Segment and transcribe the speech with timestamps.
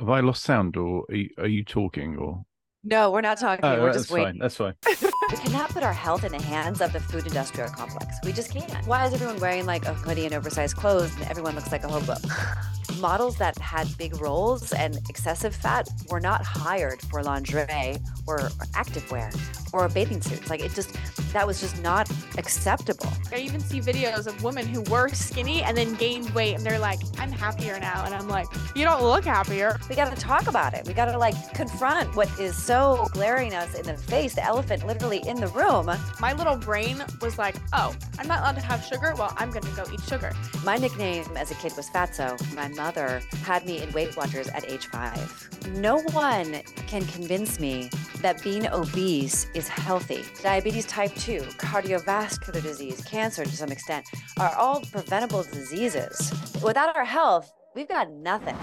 [0.00, 2.44] Have I lost sound, or are you, are you talking, or?
[2.84, 3.64] No, we're not talking.
[3.64, 4.32] Oh, we're right, just that's waiting.
[4.32, 4.38] fine.
[4.40, 4.74] That's fine.
[5.30, 8.16] We cannot put our health in the hands of the food industrial complex.
[8.22, 8.70] We just can't.
[8.86, 11.88] Why is everyone wearing like a hoodie and oversized clothes and everyone looks like a
[11.88, 12.16] hobo?
[13.00, 18.38] Models that had big rolls and excessive fat were not hired for lingerie or
[18.74, 19.34] activewear
[19.72, 20.48] or bathing suits.
[20.50, 20.96] Like it just,
[21.32, 23.10] that was just not acceptable.
[23.32, 26.78] I even see videos of women who were skinny and then gained weight and they're
[26.78, 28.04] like, I'm happier now.
[28.04, 28.46] And I'm like,
[28.76, 29.78] you don't look happier.
[29.88, 30.86] We got to talk about it.
[30.86, 34.86] We got to like confront what is so glaring us in the face, the elephant
[34.86, 35.90] literally in the room.
[36.20, 39.14] My little brain was like, oh, I'm not allowed to have sugar.
[39.16, 40.32] Well, I'm going to go eat sugar.
[40.64, 42.36] My nickname as a kid was Fatso.
[42.54, 45.48] My mother had me in Weight Watchers at age five.
[45.76, 47.90] No one can convince me
[48.20, 50.24] that being obese is healthy.
[50.42, 54.06] Diabetes type 2, cardiovascular disease, cancer to some extent
[54.38, 56.32] are all preventable diseases.
[56.62, 58.56] Without our health, we've got nothing.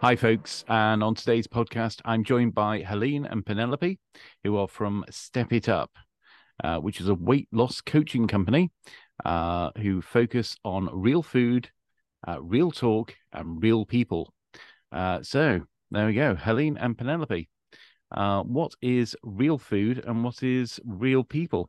[0.00, 0.64] Hi, folks.
[0.68, 3.98] And on today's podcast, I'm joined by Helene and Penelope,
[4.44, 5.90] who are from Step It Up,
[6.62, 8.70] uh, which is a weight loss coaching company
[9.24, 11.68] uh, who focus on real food,
[12.28, 14.32] uh, real talk, and real people.
[14.92, 16.36] Uh, so there we go.
[16.36, 17.48] Helene and Penelope.
[18.12, 21.68] Uh, what is real food and what is real people?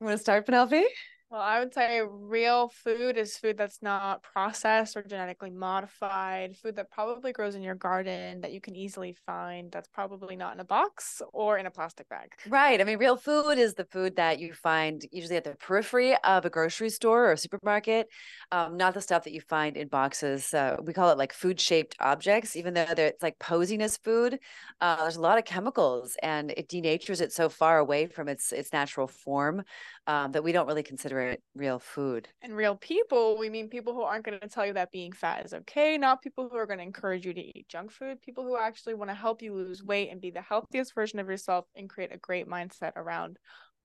[0.00, 0.82] You want to start, Penelope?
[1.30, 6.76] Well, I would say real food is food that's not processed or genetically modified, food
[6.76, 10.60] that probably grows in your garden that you can easily find, that's probably not in
[10.60, 12.32] a box or in a plastic bag.
[12.48, 12.80] Right.
[12.80, 16.46] I mean, real food is the food that you find usually at the periphery of
[16.46, 18.08] a grocery store or supermarket,
[18.50, 20.54] um, not the stuff that you find in boxes.
[20.54, 24.38] Uh, we call it like food shaped objects, even though it's like posing as food.
[24.80, 28.50] Uh, there's a lot of chemicals and it denatures it so far away from its
[28.52, 29.62] its natural form
[30.06, 32.30] um, that we don't really consider it real food.
[32.40, 35.44] And real people, we mean people who aren't going to tell you that being fat
[35.44, 38.44] is okay, not people who are going to encourage you to eat junk food, people
[38.44, 41.66] who actually want to help you lose weight and be the healthiest version of yourself
[41.74, 43.38] and create a great mindset around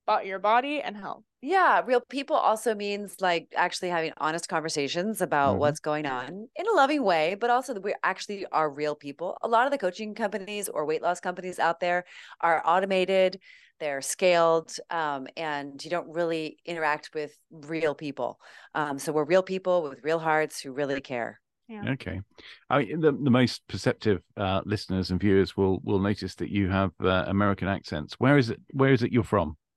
[0.06, 1.26] about your body and health.
[1.46, 5.60] Yeah, real people also means like actually having honest conversations about Mhm.
[5.60, 9.38] what's going on in a loving way, but also that we actually are real people.
[9.42, 12.06] A lot of the coaching companies or weight loss companies out there
[12.40, 13.42] are automated,
[13.80, 18.40] they're scaled, um, and you don't really interact with real people.
[18.76, 21.40] Um, so we're real people with real hearts who really care.
[21.68, 21.88] Yeah.
[21.90, 22.22] Okay,
[22.70, 26.70] I mean, the the most perceptive uh, listeners and viewers will will notice that you
[26.70, 28.14] have uh, American accents.
[28.20, 28.62] Where is it?
[28.72, 29.58] Where is it you're from?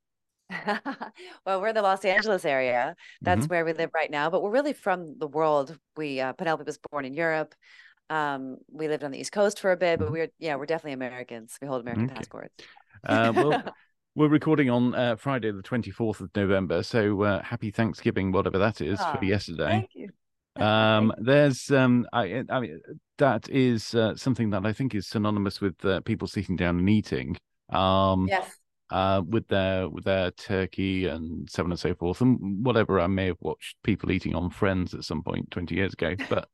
[1.47, 2.95] well, we're in the Los Angeles area.
[3.25, 3.51] That's Mhm.
[3.51, 5.77] where we live right now, but we're really from the world.
[5.97, 7.55] We uh, Penelope was born in Europe.
[8.11, 10.13] Um, we lived on the East Coast for a bit, but Mhm.
[10.13, 11.59] we're yeah, we're definitely Americans.
[11.61, 12.15] We hold American Okay.
[12.15, 12.55] passports.
[13.05, 13.62] Uh, well,
[14.15, 16.83] we're recording on uh, Friday, the 24th of November.
[16.83, 19.69] So uh, happy Thanksgiving, whatever that is, Ah, for yesterday.
[19.69, 20.11] Thank you.
[20.59, 22.81] Um, there's, um, I, I mean,
[23.19, 26.89] that is uh, something that I think is synonymous with uh, people sitting down and
[26.89, 27.37] eating.
[27.69, 28.57] Um, Yes.
[28.91, 33.01] Uh, with their with their turkey and so on and so forth, and whatever.
[33.01, 36.49] I may have watched people eating on Friends at some point 20 years ago, but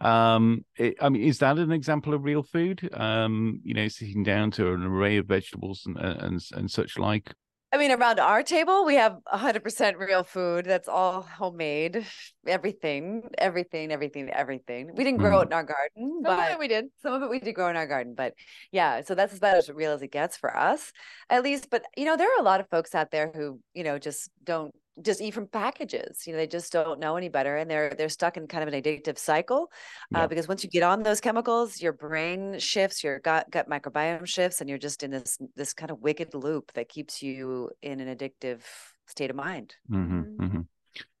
[0.00, 2.88] um, it, I mean, is that an example of real food?
[2.92, 7.32] Um, you know, sitting down to an array of vegetables and and and such like.
[7.72, 10.64] I mean, around our table, we have 100% real food.
[10.64, 12.04] That's all homemade.
[12.44, 14.90] Everything, everything, everything, everything.
[14.96, 15.42] We didn't grow Mm.
[15.42, 16.86] it in our garden, Some but of it we did.
[17.00, 18.34] some of it we did grow in our garden but
[18.72, 20.92] yeah so that's about as real as it gets for us
[21.28, 23.84] at least but you know there are a lot of folks out there who you
[23.84, 27.56] know just don't just eat from packages you know they just don't know any better
[27.56, 29.70] and they're they're stuck in kind of an addictive cycle
[30.14, 30.26] uh, Yeah.
[30.26, 34.60] because once you get on those chemicals your brain shifts your gut gut microbiome shifts
[34.60, 38.14] and you're just in this this kind of wicked loop that keeps you in an
[38.14, 38.60] addictive
[39.06, 40.36] state of mind hmm Mhm.
[40.38, 40.60] hmm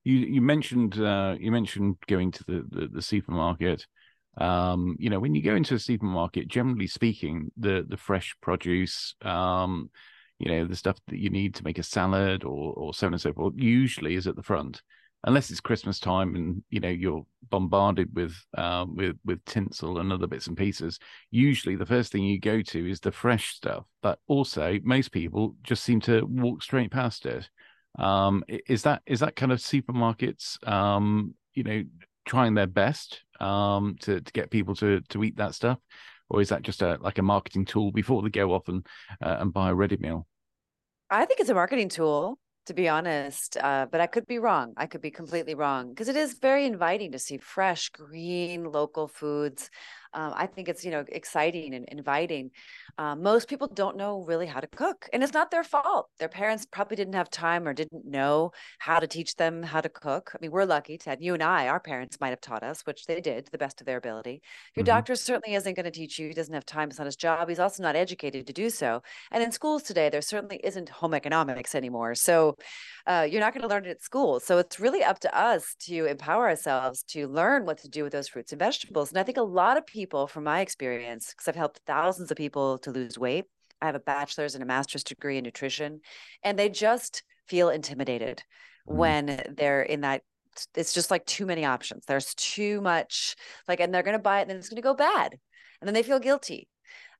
[0.04, 3.86] You you mentioned uh, you mentioned going to the, the the supermarket.
[4.38, 9.14] Um, you know, when you go into a supermarket, generally speaking, the the fresh produce,
[9.22, 9.90] um,
[10.40, 13.14] you know, the stuff that you need to make a salad or or so on
[13.14, 14.82] and so forth, usually is at the front.
[15.24, 20.12] Unless it's Christmas time and you know you're bombarded with um, with with tinsel and
[20.12, 20.98] other bits and pieces.
[21.30, 23.84] Usually, the first thing you go to is the fresh stuff.
[24.02, 27.48] But also, most people just seem to walk straight past it
[27.98, 31.82] um is that is that kind of supermarkets, um, you know,
[32.24, 35.78] trying their best um, to to get people to to eat that stuff,
[36.28, 38.86] or is that just a like a marketing tool before they go off and
[39.22, 40.26] uh, and buy a ready meal?
[41.10, 42.38] I think it's a marketing tool.
[42.66, 43.56] to be honest.
[43.56, 44.74] Uh, but I could be wrong.
[44.76, 49.08] I could be completely wrong because it is very inviting to see fresh, green, local
[49.08, 49.70] foods.
[50.12, 52.50] Um, I think it's you know exciting and inviting.
[52.98, 56.08] Uh, most people don't know really how to cook, and it's not their fault.
[56.18, 59.88] Their parents probably didn't have time or didn't know how to teach them how to
[59.88, 60.32] cook.
[60.34, 61.18] I mean, we're lucky, Ted.
[61.20, 63.80] You and I, our parents might have taught us, which they did to the best
[63.80, 64.42] of their ability.
[64.74, 64.94] Your mm-hmm.
[64.94, 66.28] doctor certainly isn't going to teach you.
[66.28, 66.88] He doesn't have time.
[66.88, 67.48] It's not his job.
[67.48, 69.02] He's also not educated to do so.
[69.30, 72.14] And in schools today, there certainly isn't home economics anymore.
[72.14, 72.56] So
[73.06, 74.40] uh, you're not going to learn it at school.
[74.40, 78.12] So it's really up to us to empower ourselves to learn what to do with
[78.12, 79.10] those fruits and vegetables.
[79.10, 82.36] And I think a lot of people, from my experience, because I've helped thousands of
[82.36, 83.44] people to lose weight,
[83.80, 86.00] I have a bachelor's and a master's degree in nutrition,
[86.42, 88.42] and they just feel intimidated
[88.88, 88.94] mm.
[88.94, 90.22] when they're in that
[90.74, 92.04] it's just like too many options.
[92.06, 93.36] There's too much,
[93.68, 95.38] like, and they're going to buy it and then it's going to go bad.
[95.80, 96.68] And then they feel guilty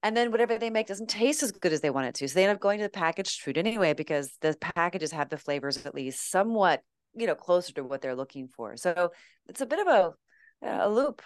[0.02, 2.34] and then whatever they make doesn't taste as good as they want it to so
[2.34, 5.84] they end up going to the packaged food anyway because the packages have the flavors
[5.86, 6.82] at least somewhat
[7.14, 9.10] you know closer to what they're looking for so
[9.48, 10.12] it's a bit of a
[10.62, 11.22] a loop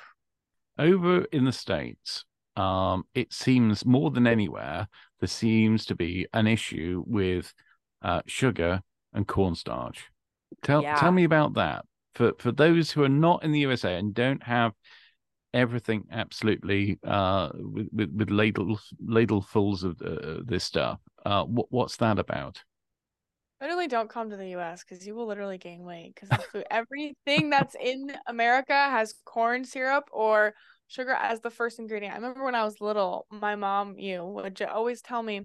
[0.79, 2.25] over in the states
[2.57, 4.87] um it seems more than anywhere
[5.21, 7.53] there seems to be an issue with
[8.03, 8.81] uh, sugar
[9.13, 10.05] and cornstarch
[10.63, 10.95] tell yeah.
[10.97, 11.85] tell me about that
[12.15, 14.73] for for those who are not in the USA and don't have
[15.55, 20.99] everything absolutely uh, with, with, with ladles ladlefuls of uh, this stuff.
[21.25, 22.63] Uh, what, what's that about?
[23.61, 24.85] Literally, don't come to the U.S.
[24.85, 26.15] because you will literally gain weight.
[26.15, 30.55] Because everything that's in America has corn syrup or
[30.89, 32.13] sugar as the first ingredient.
[32.13, 35.43] I remember when I was little, my mom, you would always tell me,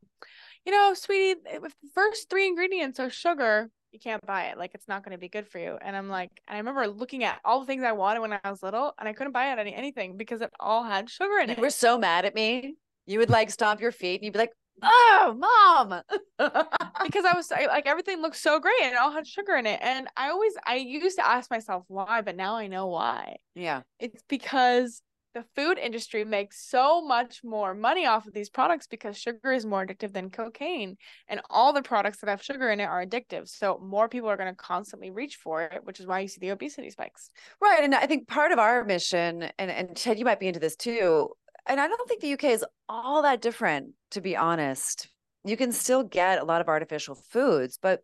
[0.66, 4.58] you know, sweetie, eh, if the first three ingredients are sugar, you can't buy it.
[4.58, 5.78] Like it's not going to be good for you.
[5.82, 8.50] And I'm like, and I remember looking at all the things I wanted when I
[8.50, 11.50] was little, and I couldn't buy it any anything because it all had sugar in
[11.50, 11.58] it.
[11.58, 12.76] You were so mad at me.
[13.06, 16.02] You would like stomp your feet and you'd be like, "Oh, mom!"
[17.04, 19.80] because I was like, everything looked so great and it all had sugar in it.
[19.82, 23.38] And I always, I used to ask myself why, but now I know why.
[23.56, 25.02] Yeah, it's because
[25.34, 29.66] the food industry makes so much more money off of these products because sugar is
[29.66, 30.98] more addictive than cocaine
[31.28, 34.38] and all the products that have sugar in it are addictive so more people are
[34.38, 37.30] going to constantly reach for it which is why you see the obesity spikes
[37.62, 40.60] right and i think part of our mission and, and ted you might be into
[40.60, 41.30] this too
[41.70, 45.08] and i don't think the uk is all that different to be honest.
[45.46, 48.02] You can still get a lot of artificial foods but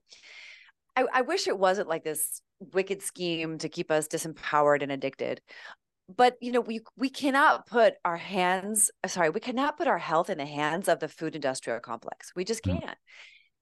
[0.96, 5.42] I, I wish it wasn't like this wicked scheme to keep us disempowered and addicted.
[6.16, 9.98] But you know we we cannot put our hands uh, sorry we cannot put our
[9.98, 12.32] health in the hands of the food industrial complex.
[12.36, 12.80] We just mm.
[12.80, 12.98] can't.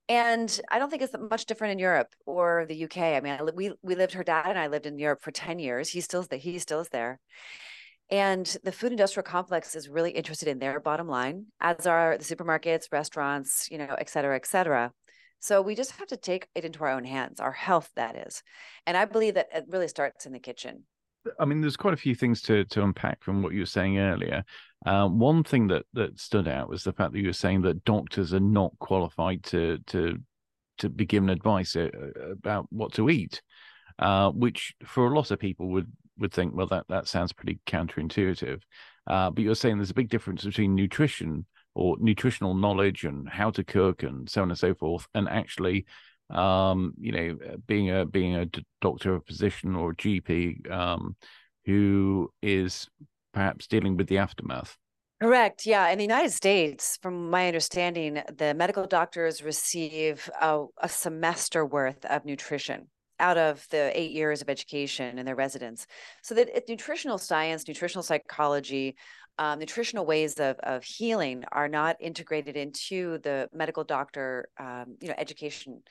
[0.10, 3.44] And i don't think it's much different in europe or the uk i mean I,
[3.44, 5.90] we we lived her dad and i lived in europe for 10 years.
[5.90, 7.22] He still he still is there
[8.10, 12.24] and the food industrial complex is really interested in their bottom line as are the
[12.24, 14.92] supermarkets restaurants you know et cetera et cetera.
[15.40, 18.44] So we just have to take it into our own hands our health that is.
[18.86, 20.84] And i believe that it really starts in the kitchen.
[21.40, 23.98] I mean, there's quite a few things to to unpack from what you were saying
[23.98, 24.44] earlier.
[24.86, 27.86] Uh, one thing that that stood out was the fact that you were saying that
[27.86, 30.18] doctors are not qualified to to
[30.80, 31.90] to be given advice uh,
[32.32, 33.42] about what to eat,
[34.00, 37.60] uh, which for a lot of people would would think, well, that that sounds pretty
[37.68, 38.62] counterintuitive.
[39.08, 41.46] Uh, but you're saying there's a big difference between nutrition
[41.76, 45.86] or nutritional knowledge and how to cook and so on and so forth, and actually
[46.30, 47.38] um, you know,
[47.68, 48.48] being a being a
[48.82, 51.16] doctor, a physician, or a GP um,
[51.66, 52.88] who is
[53.34, 54.78] perhaps dealing with the aftermath.
[55.22, 55.66] Correct.
[55.66, 55.90] Yeah.
[55.90, 62.04] In the United States, from my understanding, the medical doctors receive a, a semester worth
[62.06, 62.88] of nutrition
[63.20, 65.88] out of the eight years of education in their residence.
[66.22, 68.96] So that nutritional science, nutritional psychology,
[69.38, 75.08] um, nutritional ways of, of healing are not integrated into the medical doctor, um, you
[75.08, 75.82] know, education.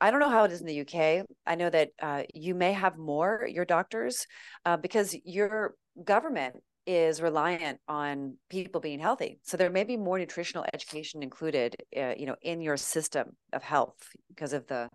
[0.00, 1.24] I don't know how it is in the UK.
[1.46, 4.26] I know that uh, you may have more your doctors
[4.66, 5.74] uh, because your
[6.04, 9.38] government is reliant on people being healthy.
[9.42, 13.62] So there may be more nutritional education included, uh, you know, in your system of
[13.62, 13.94] health
[14.28, 14.90] because of the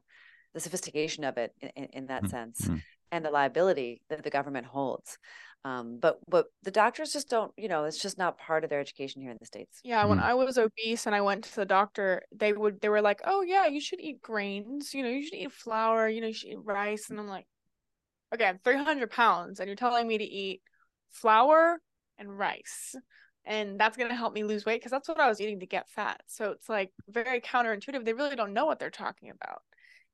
[0.57, 2.31] the sophistication of it in, in that mm-hmm.
[2.31, 2.69] sense
[3.11, 5.17] and the liability that the government holds.
[5.63, 8.79] Um, but but the doctors just don't, you know, it's just not part of their
[8.79, 9.79] education here in the states.
[9.83, 10.23] Yeah, when mm.
[10.23, 13.41] I was obese and I went to the doctor, they would they were like, "Oh
[13.41, 14.93] yeah, you should eat grains.
[14.93, 16.07] You know, you should eat flour.
[16.07, 17.47] You know, you should eat rice." And I'm like,
[18.33, 20.61] "Okay, I'm 300 pounds, and you're telling me to eat
[21.11, 21.79] flour
[22.17, 22.95] and rice."
[23.47, 25.65] and that's going to help me lose weight because that's what I was eating to
[25.65, 26.21] get fat.
[26.27, 28.03] So it's like very counterintuitive.
[28.03, 29.61] They really don't know what they're talking about.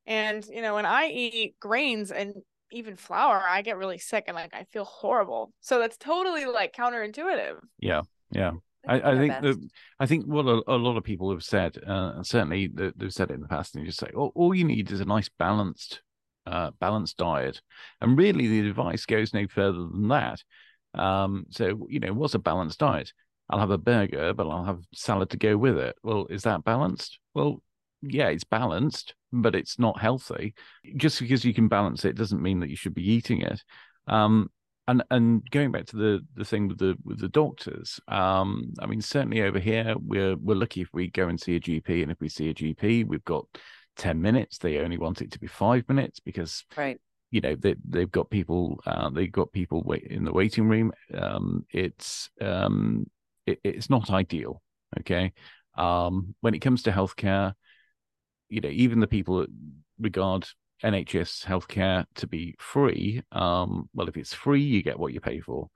[0.05, 2.33] And you know, when I eat grains and
[2.71, 5.53] even flour, I get really sick and like I feel horrible.
[5.61, 7.57] So that's totally like counterintuitive.
[7.79, 8.01] Yeah.
[8.31, 8.51] Yeah.
[8.87, 9.43] I, I think best.
[9.43, 9.69] that
[9.99, 13.13] I think what a, a lot of people have said, uh, and certainly they- they've
[13.13, 15.05] said it in the past, and you just say, all, all you need is a
[15.05, 16.01] nice balanced,
[16.45, 17.61] uh, balanced diet,
[18.01, 20.43] and really the advice goes no further than that.
[20.93, 23.13] Um, so you know, what's a balanced diet?
[23.49, 25.95] I'll have a burger, but I'll have salad to go with it.
[26.03, 27.19] Well, is that balanced?
[27.33, 27.61] Well,
[28.03, 30.53] yeah, it's balanced, but it's not healthy.
[30.97, 33.63] Just because you can balance it doesn't mean that you should be eating it.
[34.07, 34.49] Um,
[34.87, 38.85] and and going back to the the thing with the with the doctors, um, I
[38.85, 42.11] mean, certainly over here we're we're lucky if we go and see a GP, and
[42.11, 43.45] if we see a GP, we've got
[43.95, 44.57] ten minutes.
[44.57, 46.99] They only want it to be five minutes because right.
[47.31, 50.91] you know they they've got people uh, they've got people wait in the waiting room.
[51.13, 53.09] Um, it's um,
[53.45, 54.61] it, it's not ideal.
[54.99, 55.31] Okay,
[55.77, 57.53] um, when it comes to healthcare,
[58.53, 59.49] you know, even the people that
[59.99, 60.47] regard
[60.83, 65.39] NHS healthcare to be free, um, well, if it's free, you get what you pay
[65.39, 65.69] for.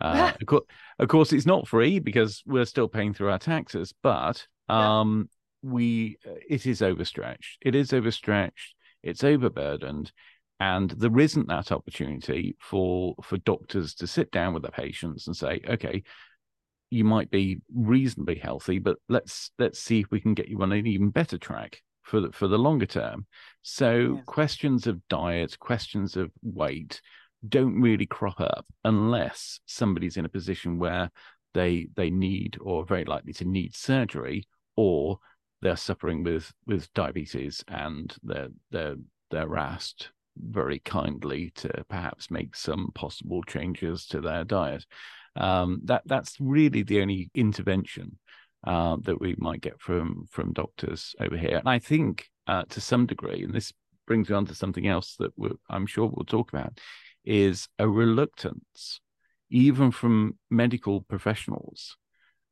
[0.00, 0.64] Uh, of, course,
[0.98, 5.00] of course, it's not free because we're still paying through our taxes, but Yeah.
[5.00, 5.28] um,
[5.62, 7.58] we it is overstretched.
[7.60, 8.74] It is overstretched.
[9.02, 10.10] It's overburdened,
[10.58, 15.36] and there isn't that opportunity for for doctors to sit down with their patients and
[15.36, 16.02] say, okay,
[16.88, 20.72] you might be reasonably healthy, but let's let's see if we can get you on
[20.72, 23.26] an even better track for the for the longer term.
[23.62, 24.22] So Yeah.
[24.26, 27.00] questions of diet, questions of weight
[27.48, 31.10] don't really crop up unless somebody's in a position where
[31.54, 35.18] they they need or very likely to need surgery or
[35.60, 38.96] they're suffering with with diabetes and they're they're
[39.30, 44.86] they're asked very kindly to perhaps make some possible changes to their diet.
[45.36, 48.18] Um, that that's really the only intervention
[48.64, 51.56] uh, that we might get from from doctors over here.
[51.56, 53.72] And I think uh, to some degree, and this
[54.06, 55.32] brings me on to something else that
[55.68, 56.78] I'm sure we'll talk about,
[57.24, 59.00] is a reluctance,
[59.50, 61.96] even from medical professionals,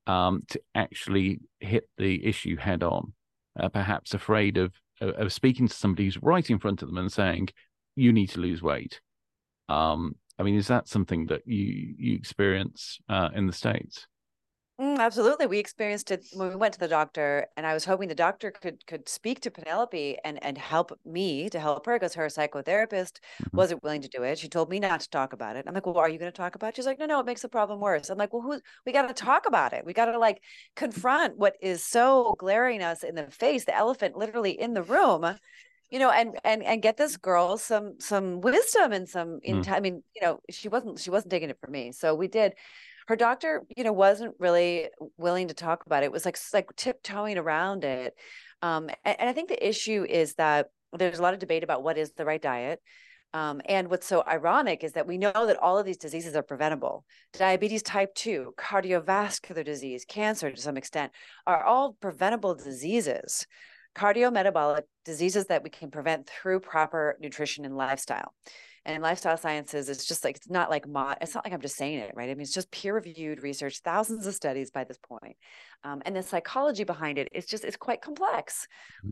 [0.07, 3.13] um, to actually hit the issue head on.
[3.59, 7.13] Uh, perhaps afraid of of speaking to somebody who's right in front of them and
[7.13, 7.49] saying,
[7.97, 9.01] "You need to lose weight."
[9.69, 14.07] Um, I mean, is that something that you you experience uh, in the states?
[14.81, 15.47] Mm, absolutely.
[15.47, 18.51] We experienced it when we went to the doctor, and I was hoping the doctor
[18.51, 23.19] could could speak to Penelope and and help me to help her because her psychotherapist
[23.39, 23.61] Mhm.
[23.61, 24.39] wasn't willing to do it.
[24.39, 25.67] She told me not to talk about it.
[25.69, 26.77] I'm like, well, are you going to talk about it?
[26.77, 28.09] She's like, no, no, it makes the problem worse.
[28.09, 28.59] I'm like, well, who?
[28.87, 29.85] We got to talk about it.
[29.85, 30.43] We got to like
[30.77, 35.37] confront what is so glaring us in the face, the elephant literally in the room.
[35.91, 39.65] You know, and and and get this girl some some wisdom and some in Mm.
[39.65, 39.75] time.
[39.77, 42.55] I mean, you know, she wasn't she wasn't taking it from me, so we did
[43.11, 44.89] her doctor, you know, wasn't really
[45.19, 46.07] willing to talk about it.
[46.07, 48.15] It was like like tiptoeing around it.
[48.63, 51.83] Um, a- and, I think the issue is that there's a lot of debate about
[51.83, 52.81] what is the right diet.
[53.35, 56.43] Um, and what's so ironic is that we know that all of these diseases are
[56.45, 57.05] preventable.
[57.33, 61.11] Diabetes type 2, cardiovascular disease, cancer to some extent
[61.49, 63.45] are all preventable diseases.
[63.97, 68.35] Cardiometabolic diseases that we can prevent through proper nutrition and lifestyle
[68.85, 71.77] and lifestyle sciences is just like it's not like mod it's not like i'm just
[71.77, 74.99] saying it right i mean it's just peer reviewed research thousands of studies by this
[74.99, 75.37] point
[75.85, 78.67] um, and the psychology behind it it's just it's quite complex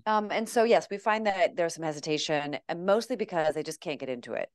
[0.06, 3.80] um, and so yes we find that there's some hesitation and mostly because they just
[3.80, 4.48] can't get into it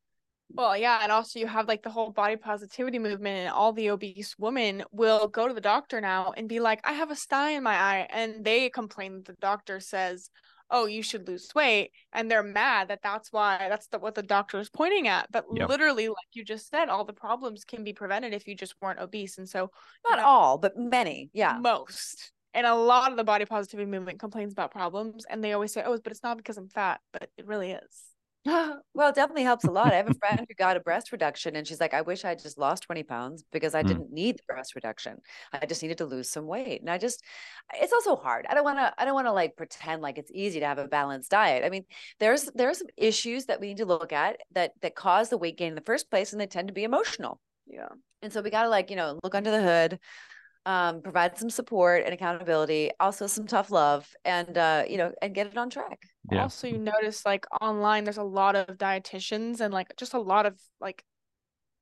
[0.55, 3.89] Well, yeah, and also you have like the whole body positivity movement, and all the
[3.89, 7.51] obese women will go to the doctor now and be like, I have a sty
[7.51, 8.07] in my eye.
[8.11, 10.29] And they complain that the doctor says,
[10.73, 11.91] Oh, you should lose weight.
[12.11, 15.31] And they're mad that that's why that's the, what the doctor is pointing at.
[15.31, 15.69] But Yep.
[15.69, 18.99] literally, like you just said, all the problems can be prevented if you just weren't
[18.99, 19.37] obese.
[19.37, 19.71] And so,
[20.03, 20.25] not Yeah.
[20.25, 22.31] all but many yeah most.
[22.53, 25.83] And a lot of the body positivity movement complains about problems, and they always say,
[25.85, 28.12] "Oh, but it's not because I'm fat," but it really is.
[28.93, 29.93] well it definitely helps a lot.
[29.93, 32.35] I have a friend who got a breast reduction and she's like i wish i
[32.35, 33.87] just lost 20 pounds because i Mm.
[33.87, 35.19] didn't need the breast reduction.
[35.53, 36.81] I just needed to lose some weight.
[36.81, 37.23] And i just
[37.73, 38.45] it's also hard.
[38.49, 40.77] I don't want to i don't want to like pretend like it's easy to have
[40.77, 41.63] a balanced diet.
[41.63, 41.85] I mean
[42.19, 45.37] there's there are some issues that we need to look at that that cause the
[45.37, 47.39] weight gain in the first place and they tend to be emotional.
[47.67, 47.87] Yeah.
[48.21, 49.99] and so we got to like you know look under the hood
[50.65, 55.35] um provide some support and accountability also some tough love and uh you know and
[55.35, 55.99] get it on track
[56.31, 56.43] Yeah.
[56.43, 60.45] Also, you notice like online, there's a lot of dietitians and like just a lot
[60.45, 61.03] of like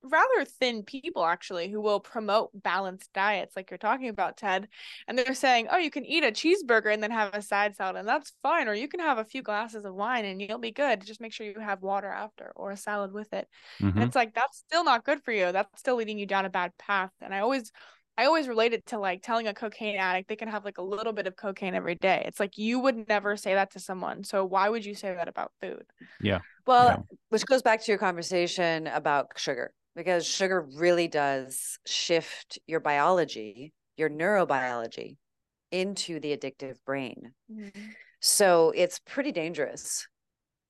[0.03, 4.67] rather thin people actually who will promote balanced diets, like you're talking about, Ted.
[5.07, 7.97] And they're saying, oh, you can eat a cheeseburger and then have a side salad,
[7.97, 8.67] and that's fine.
[8.67, 11.05] Or you can have a few glasses of wine and you'll be good.
[11.05, 13.47] Just make sure you have water after or a salad with it.
[13.79, 13.95] Mhm.
[13.95, 15.51] And it's like that's still not good for you.
[15.51, 17.11] That's still leading you down a bad path.
[17.21, 17.71] And I always
[18.17, 20.83] I always relate it to like telling a cocaine addict they can have like a
[20.83, 22.23] little bit of cocaine every day.
[22.27, 24.23] It's like you would never say that to someone.
[24.23, 25.83] So why would you say that about food?
[26.21, 26.39] Yeah.
[26.67, 27.17] Well, Yeah.
[27.29, 33.73] which goes back to your conversation about sugar, because sugar really does shift your biology
[33.97, 35.17] your neurobiology
[35.71, 37.33] into the addictive brain.
[37.51, 37.95] Mhm.
[38.19, 40.07] So it's pretty dangerous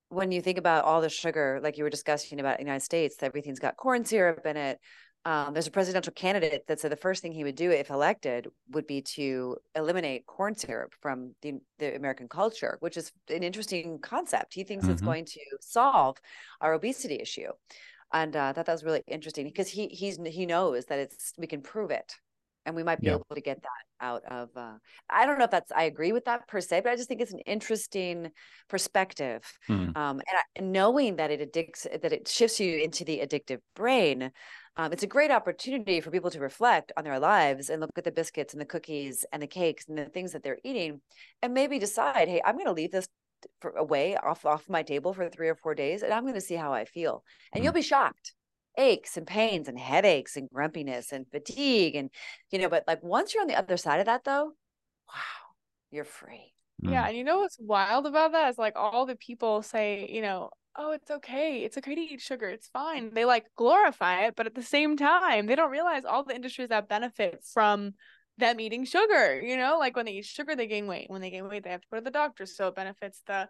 [0.08, 3.16] when you think about all the sugar, like you were discussing about the United States,
[3.22, 4.78] everything's got corn syrup in it.
[5.24, 8.48] Um, there's a presidential candidate that said the first thing he would do if elected
[8.70, 14.00] would be to eliminate corn syrup from the, the American culture, which is an interesting
[14.00, 14.52] concept.
[14.54, 15.02] He thinks it's Mhm.
[15.02, 16.18] going to solve
[16.60, 17.52] our obesity issue.
[18.12, 21.32] And uh, I thought that was really interesting because he he's he knows that it's
[21.38, 22.14] we can prove it,
[22.66, 23.14] and we might be Yeah.
[23.14, 24.48] able to get that out of.
[24.56, 24.74] Uh,
[25.08, 27.20] I don't know if that's I agree with that per se, but I just think
[27.20, 28.30] it's an interesting
[28.68, 29.90] perspective Hmm.
[29.96, 34.30] um, and, I, knowing that it addicts that it shifts you into the addictive brain
[34.76, 38.04] um, it's a great opportunity for people to reflect on their lives and look at
[38.04, 41.00] the biscuits and the cookies and the cakes and the things that they're eating
[41.42, 43.06] and maybe decide hey i'm going to leave this
[43.60, 46.40] for, away off off my table for three or four days and i'm going to
[46.40, 48.32] see how i feel and you'll be shocked
[48.78, 52.10] aches and pains and headaches and grumpiness and fatigue and
[52.50, 54.52] you know but like once you're on the other side of that though
[55.08, 55.54] wow
[55.90, 56.52] you're free
[56.84, 57.08] Yeah, Mm.
[57.08, 60.50] and you know what's wild about that is like all the people say, you know,
[60.76, 61.62] oh, it's okay.
[61.64, 62.48] It's okay to eat sugar.
[62.48, 63.14] It's fine.
[63.14, 66.70] They like glorify it, but at the same time, they don't realize all the industries
[66.70, 67.94] that benefit from
[68.38, 69.40] them eating sugar.
[69.40, 71.08] You know, like when they eat sugar, they gain weight.
[71.10, 72.46] When they gain weight, they have to go to the doctor.
[72.46, 73.48] So it benefits the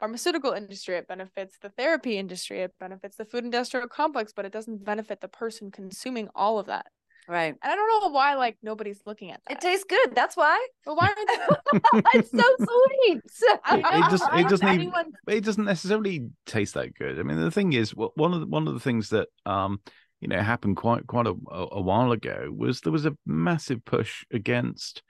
[0.00, 4.52] pharmaceutical industry, it benefits the therapy industry, it benefits the food industrial complex, but it
[4.52, 6.86] doesn't benefit the person consuming all of that.
[7.28, 9.52] right And I don't know why like nobody's looking at that.
[9.54, 14.28] it tastes good that's why but why are they it's so sweet It- it just-
[14.34, 17.18] it doesn't even- anyone it doesn't necessarily taste that good.
[17.18, 19.80] I mean, the thing is, wh- one of the, one of the things that um,
[20.24, 24.24] you know happened quite quite a, a while ago was there was a massive push
[24.32, 25.02] against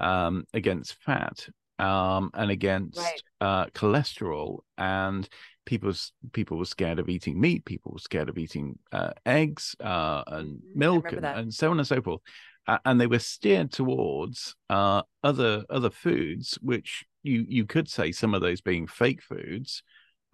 [0.00, 1.46] um, against fat
[1.78, 3.22] um, and against Right.
[3.40, 5.28] uh, cholesterol, and
[5.66, 7.64] people s- people were scared of eating meat.
[7.66, 11.78] People were scared of eating uh, eggs uh, and Mhm, milk and, and so on
[11.78, 12.22] and so forth.
[12.66, 18.12] Uh, and they were steered towards uh, other other foods, which you you could say
[18.12, 19.82] some of those being fake foods,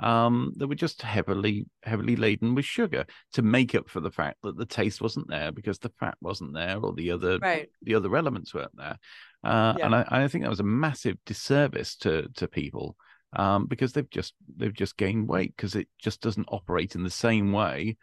[0.00, 4.38] um, that were just heavily heavily laden with sugar to make up for the fact
[4.42, 7.94] that the taste wasn't there because the fat wasn't there or the other right the
[7.94, 8.98] other elements weren't there.
[9.44, 9.86] Uh, Yeah.
[9.86, 12.96] And I, I think that was a massive disservice to to people
[13.34, 17.10] um, because they've just they've just gained weight because it just doesn't operate in the
[17.10, 17.96] same way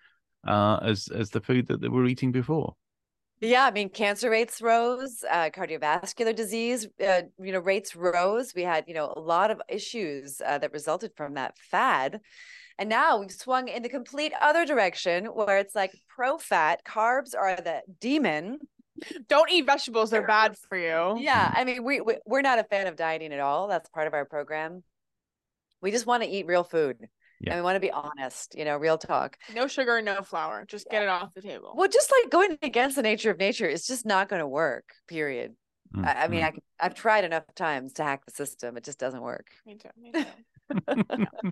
[0.46, 2.76] uh, as as the food that they were eating before.
[3.42, 8.54] Yeah, I mean, cancer rates rose, uh, cardiovascular disease, uh, you know, rates rose.
[8.56, 12.22] We had, you know, a lot of issues uh, that resulted from that fad.
[12.78, 17.36] And now we've swung in the complete other direction where it's like pro fat, carbs
[17.38, 18.60] are the demon.
[19.28, 21.22] don't eat vegetables, they're bad for you.
[21.22, 23.68] Yeah, I mean, we, we we're not a fan of dieting at all.
[23.68, 24.84] That's part of our program.
[25.82, 27.08] We just want to eat real food.
[27.42, 27.54] Yeah.
[27.54, 29.38] And we want to be honest, you know, real talk.
[29.54, 30.66] No sugar, no flour.
[30.68, 31.74] Just get it off the table.
[31.76, 34.86] Well, just like going against the nature of nature is just not going to work,
[35.08, 35.56] period.
[35.96, 36.54] Mm, I, I mean, mm.
[36.80, 38.78] I, I've tried enough times to hack the system.
[38.78, 39.48] It just doesn't work.
[39.66, 39.90] Me too.
[40.02, 41.52] Me too.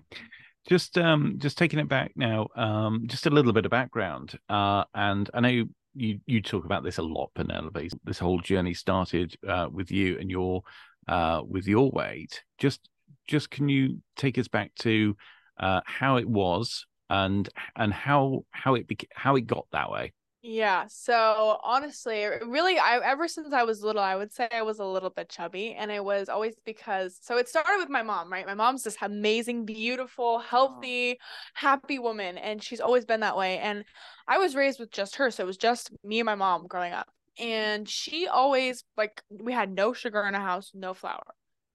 [0.68, 4.84] just um just taking it back now um just a little bit of background uh
[4.94, 9.36] and i know you you talk about this a lot penelope this whole journey started
[9.46, 10.62] uh with you and your
[11.08, 12.88] uh with your weight just
[13.28, 15.16] just can you take us back to
[15.58, 20.12] uh how it was and and how how it beca- how it got that way
[20.46, 20.84] Yeah.
[20.88, 24.84] So honestly, really, I ever since I was little, I would say I was a
[24.84, 27.18] little bit chubby, and it was always because.
[27.22, 28.44] So it started with my mom, right?
[28.44, 31.18] My mom's this amazing, beautiful, healthy,
[31.54, 33.58] happy woman, and she's always been that way.
[33.58, 33.84] And
[34.28, 36.92] I was raised with just her, so it was just me and my mom growing
[36.92, 37.08] up.
[37.38, 41.24] And she always like we had no sugar in our house, no flour.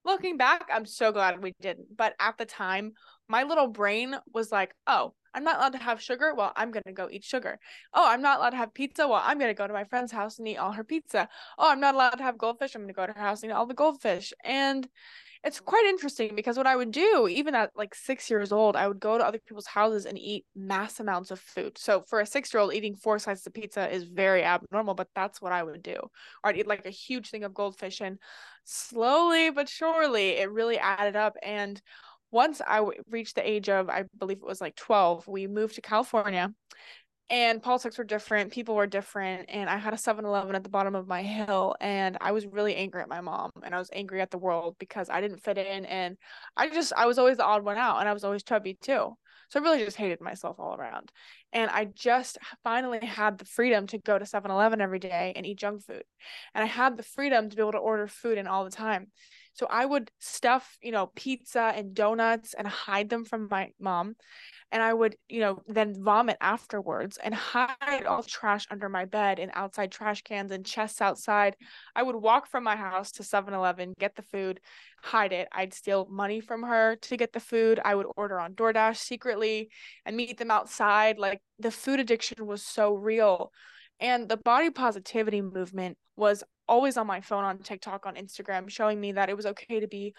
[0.06, 1.96] Looking back, I'm so glad we didn't.
[1.98, 2.94] But at the time,
[3.30, 6.34] my little brain was like, "Oh, I'm not allowed to have sugar.
[6.36, 7.60] Well, I'm gonna go eat sugar."
[7.94, 9.08] oh, I'm not allowed to have pizza.
[9.08, 11.28] Well, I'm going to go to my friend's house and eat all her pizza.
[11.58, 12.76] Oh, I'm not allowed to have goldfish.
[12.76, 14.34] I'm going to go to her house and eat all the goldfish.
[14.44, 14.88] And
[15.44, 18.88] it's quite interesting because what I would do, even at like six years old, I
[18.88, 21.78] would go to other people's houses and eat mass amounts of food.
[21.78, 25.08] So for a six year old, eating four slices of pizza is very abnormal, but
[25.16, 25.96] that's what I would do.
[26.44, 28.02] Or I'd eat like a huge thing of goldfish.
[28.02, 28.20] And
[28.66, 31.38] slowly but surely, it really added up.
[31.42, 31.82] And
[32.32, 35.82] once I reached the age of, I believe it was like 12, we moved to
[35.82, 36.54] California
[37.30, 40.96] and politics were different people were different and i had a 7-eleven at the bottom
[40.96, 44.22] of my hill and i was really angry at my mom and i was angry
[44.22, 46.18] at the world because i didn't fit in and
[46.58, 49.14] i just i was always the odd one out and i was always chubby too.
[49.50, 51.12] So i really just hated myself all around
[51.54, 55.60] and i just finally had the freedom to go to 7-eleven every day and eat
[55.60, 56.04] junk food
[56.56, 59.08] and i had the freedom to be able to order food in all the time
[59.54, 64.16] So I would stuff, you know, pizza and donuts and hide them from my mom
[64.72, 69.40] and I would, you know, then vomit afterwards and hide all trash under my bed
[69.40, 71.56] and outside trash cans and chests outside.
[71.96, 74.60] I would walk from my house to 7-Eleven, get the food,
[75.02, 75.48] hide it.
[75.52, 77.80] I'd steal money from her to get the food.
[77.84, 79.70] I would order on DoorDash secretly
[80.06, 81.18] and meet them outside.
[81.18, 83.52] Like the food addiction was so real.
[84.00, 89.02] And the body positivity movement was always on my phone on TikTok, on Instagram, showing
[89.02, 90.14] me that it was okay to be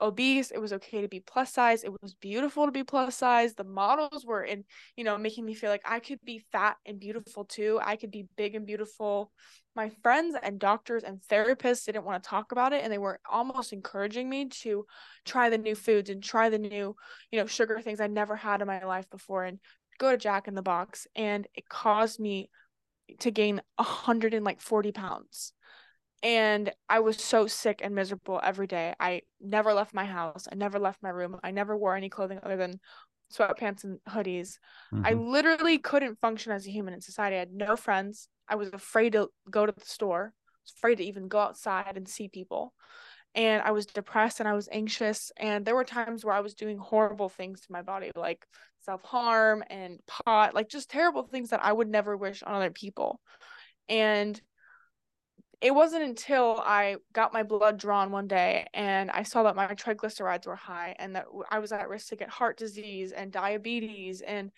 [0.00, 3.54] obese it was okay to be plus size it was beautiful to be plus size
[3.54, 4.62] the models were in
[4.94, 8.10] you know making me feel like i could be fat and beautiful too i could
[8.10, 9.32] be big and beautiful.
[9.74, 13.20] My friends and doctors and therapists didn't want to talk about it and they were
[13.30, 14.86] almost encouraging me to
[15.26, 16.96] try the new foods and try the new
[17.30, 19.58] you know sugar things i never had in my life before and
[19.98, 22.50] go to jack in the box and it caused me
[23.20, 25.52] to gain 140 pounds
[26.22, 28.94] and I was so sick and miserable every day.
[28.98, 30.48] I never left my house.
[30.50, 31.38] I never left my room.
[31.42, 32.80] I never wore any clothing other than
[33.32, 34.58] sweatpants and hoodies.
[34.92, 35.06] Mm-hmm.
[35.06, 37.36] I literally couldn't function as a human in society.
[37.36, 38.28] I had no friends.
[38.48, 40.32] I was afraid to go to the store.
[40.34, 42.72] I was afraid to even go outside and see people.
[43.34, 45.30] And I was depressed and I was anxious.
[45.36, 48.46] And there were times where I was doing horrible things to my body, like
[48.80, 52.70] self harm and pot, like just terrible things that I would never wish on other
[52.70, 53.20] people.
[53.88, 54.40] And
[55.60, 59.68] it wasn't until I got my blood drawn one day and I saw that my
[59.68, 64.20] triglycerides were high and that I was at risk to get heart disease and diabetes
[64.20, 64.50] and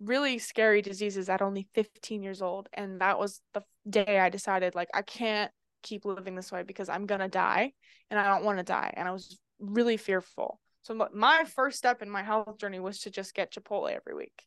[0.00, 2.68] really scary diseases at only 15 years old.
[2.72, 5.50] And that was the day I decided, like, I can't
[5.82, 7.72] keep living this way because I'm going to die
[8.10, 8.94] and I don't want to die.
[8.96, 10.60] And I was really fearful.
[10.82, 14.44] So, my first step in my health journey was to just get Chipotle every week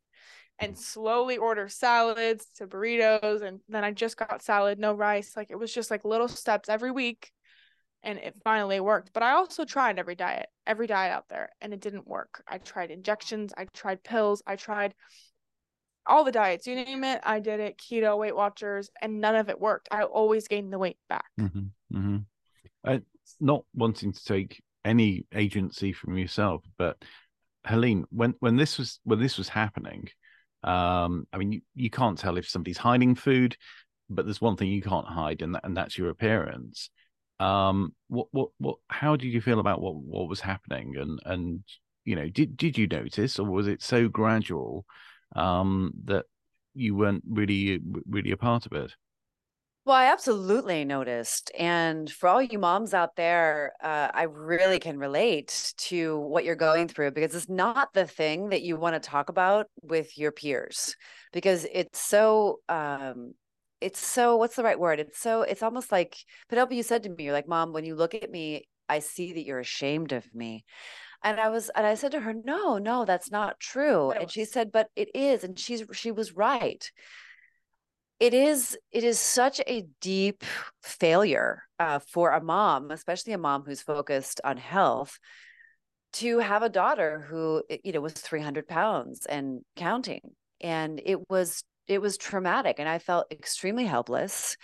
[0.62, 5.36] and slowly order salads to burritos and then I just got salad no rice.
[5.36, 7.32] Like it was just like little steps every week
[8.04, 9.12] and it finally worked.
[9.12, 12.44] But I also tried every diet every diet out there and it didn't work.
[12.48, 14.94] I tried injections I tried pills I tried
[16.06, 17.22] all the diets you name it.
[17.24, 19.90] I did it keto weight watchers and none of it worked.
[19.92, 21.30] I always gained the weight back.
[21.40, 21.98] Mm-hmm.
[21.98, 22.18] Mm-hmm.
[22.84, 23.00] Uh,
[23.40, 26.98] not wanting to take any agency from yourself but
[27.66, 30.08] Helene when when this was when this was happening
[30.64, 33.58] um, I mean, you, you can't tell if somebody's hiding food,
[34.10, 36.90] but there's one thing you can't hide, and that, and that's your appearance.
[37.40, 38.78] Um, what what what?
[38.88, 40.96] How did you feel about what what was happening?
[40.98, 41.64] And and
[42.06, 44.86] you know, did did you notice, or was it so gradual
[45.36, 46.26] um, that
[46.74, 48.94] you weren't really really a part of it?
[49.84, 51.52] Well, I absolutely noticed.
[51.58, 56.56] And for all you moms out there, uh, I really can relate to what you're
[56.56, 60.32] going through because it's not the thing that you want to talk about with your
[60.32, 60.96] peers
[61.34, 63.34] because it's so, um,
[63.80, 65.00] it's so, what's the right word?
[65.00, 66.16] It's so, it's almost like,
[66.48, 69.34] Penelope, you said to me, you're like, Mom, when you look at me, I see
[69.34, 70.64] that you're ashamed of me.
[71.24, 74.12] And I was, and I said to her, No, no, that's not true.
[74.12, 75.44] And she said, But it is.
[75.44, 76.92] And she's, she was right
[78.22, 80.44] it is it is such a deep
[80.84, 85.20] failure uh, for a mom especially a mom who's focused on health
[86.14, 90.22] to have a daughter who you know was 300 pounds and counting.
[90.60, 94.58] And it was it was traumatic and i felt extremely helpless.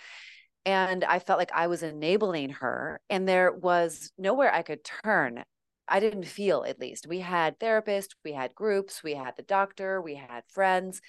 [0.64, 5.42] And i felt like i was enabling her and there was nowhere i could turn.
[5.90, 7.06] I didn't feel at least.
[7.08, 11.00] We had therapists we had groups we had the doctor we had friends.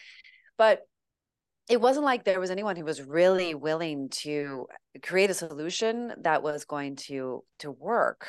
[0.57, 0.81] But
[1.69, 4.65] it wasn't like there was anyone who was really willing to
[5.03, 8.25] create a solution that was going to to work.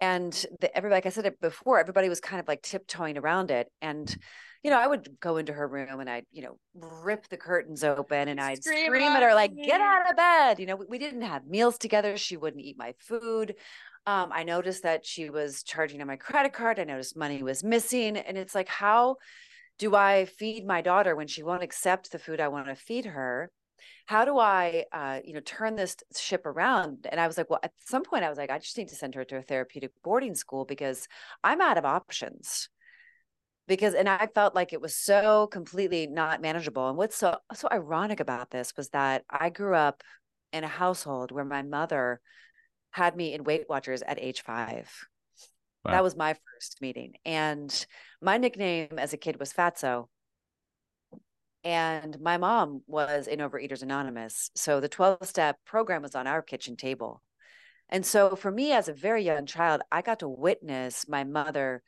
[0.00, 3.50] And the, everybody like i said it before everybody was kind of like tiptoeing around
[3.50, 3.70] it.
[3.82, 4.16] And
[4.62, 7.82] you know i would go into her room and i'd you know rip the curtains
[7.82, 10.60] open and i'd scream, scream at her like get out of bed.
[10.60, 12.16] You know we, we didn't have meals together.
[12.16, 13.56] She wouldn't eat my food.
[14.06, 16.78] Um, i noticed that she was charging on my credit card.
[16.78, 18.16] I noticed money was missing.
[18.16, 19.16] And it's like how
[19.78, 23.06] do I feed my daughter when she won't accept the food I want to feed
[23.06, 23.50] her?
[24.06, 27.06] How do I, uh, you know, turn this ship around?
[27.10, 28.94] And I was like, well, at some point, I was like, I just need to
[28.94, 31.08] send her to a therapeutic boarding school because
[31.42, 32.68] I'm out of options.
[33.68, 36.88] Because, and I felt like it was so completely not manageable.
[36.88, 40.02] And what's so so ironic about this was that I grew up
[40.52, 42.20] in a household where my mother
[42.90, 44.90] had me in Weight Watchers at age five.
[45.84, 45.92] Wow.
[45.92, 47.14] That was my first meeting.
[47.24, 47.86] And
[48.20, 50.08] my nickname as a kid was Fatso.
[51.64, 54.50] And my mom was in Overeaters Anonymous.
[54.54, 57.22] So the 12 step program was on our kitchen table.
[57.88, 61.82] And so for me as a very young child, I got to witness my mother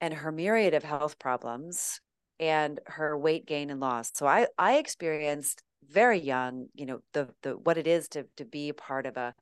[0.00, 2.00] and her myriad of health problems
[2.40, 4.10] and her weight gain and loss.
[4.14, 8.44] So I I experienced very young, you know, the the what it is to to
[8.44, 9.34] be part of a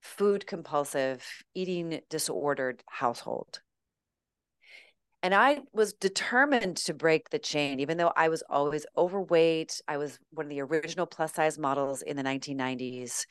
[0.00, 3.60] food compulsive, eating disordered household.
[5.22, 9.80] And I was determined to break the chain, even though I was always overweight.
[9.88, 13.26] I was one of the original plus size models in the 1990s.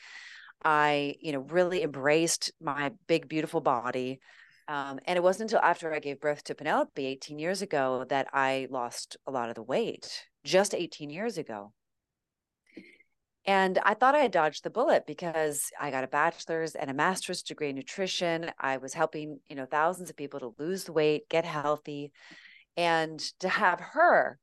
[0.65, 4.19] I, you know, really embraced my big, beautiful body.
[4.67, 8.27] Um, and it wasn't until after I gave birth to Penelope 18 years ago that
[8.34, 11.71] I lost a lot of the weight, just 18 years ago.
[13.47, 16.93] And I thought I had dodged the bullet because I got a bachelor's and a
[16.93, 18.51] master's degree in nutrition.
[18.60, 22.12] I was helping, you know, thousands of people to lose weight, get healthy.
[22.75, 24.38] And to have her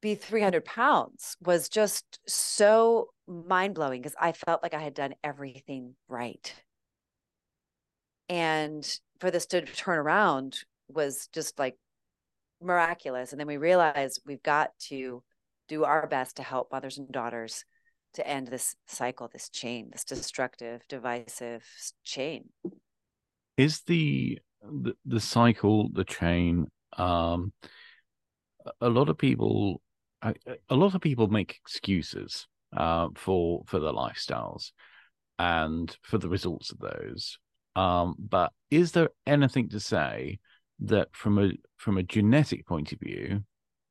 [0.00, 5.14] be 300 pounds was just so mind blowing because I felt like I had done
[5.22, 6.52] everything right.
[8.28, 8.84] And
[9.20, 11.76] for this to turn around was just like
[12.60, 13.30] miraculous.
[13.30, 15.22] And then we realized we've got to
[15.68, 17.64] do our best to help mothers and daughters
[18.14, 21.64] to end this cycle, this chain, this destructive, divisive
[22.04, 22.48] chain.
[23.56, 27.52] Is the the, the cycle, the chain, um,
[28.80, 29.82] a lot of people,
[30.22, 30.34] a,
[30.74, 32.46] lot of people make excuses
[32.76, 34.72] uh, for for their lifestyles
[35.38, 37.38] and for the results of those.
[37.76, 40.38] Um, but is there anything to say
[40.80, 43.44] that from a from a genetic point of view,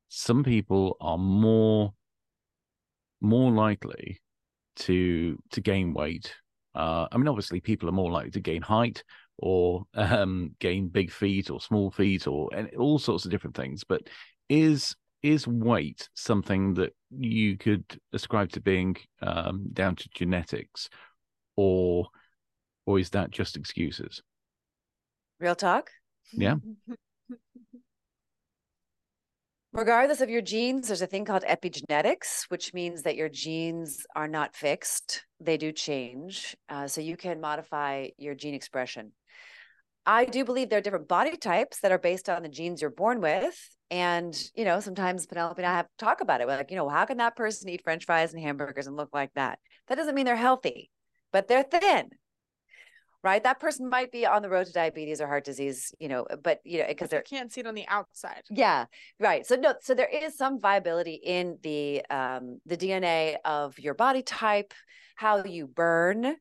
[0.08, 1.92] some people are more
[3.24, 4.20] more likely
[4.76, 6.34] to to gain weight.
[6.74, 9.02] Uh, I mean, obviously, people are more likely to gain height
[9.38, 13.84] or um, gain big feet or small feet or and all sorts of different things.
[13.84, 14.02] But
[14.48, 20.88] is is weight something that you could ascribe to being um, down to genetics,
[21.56, 22.08] or
[22.86, 24.22] or is that just excuses?
[25.40, 25.90] Real talk.
[26.32, 26.56] Yeah.
[29.74, 34.28] Regardless of your genes, there's a thing called epigenetics, which means that your genes are
[34.28, 36.56] not fixed, they do change.
[36.68, 39.10] Uh, so you can modify your gene expression.
[40.06, 42.90] I do believe there are different body types that are based on the genes you're
[42.90, 43.58] born with.
[43.90, 46.46] And, you know, sometimes Penelope and I have talk about it.
[46.46, 49.10] We're like, you know, how can that person eat french fries and hamburgers and look
[49.12, 49.58] like that?
[49.88, 50.88] That doesn't mean they're healthy,
[51.32, 52.10] but they're thin
[53.24, 53.42] right?
[53.42, 56.60] That person might be on the road to diabetes or heart disease, you know, but
[56.62, 58.42] you know, because they can't see it on the outside.
[58.50, 58.84] Yeah,
[59.18, 59.46] right.
[59.46, 64.22] So no, so there is some viability in the um the DNA of your body
[64.22, 64.74] type,
[65.16, 66.36] how you burn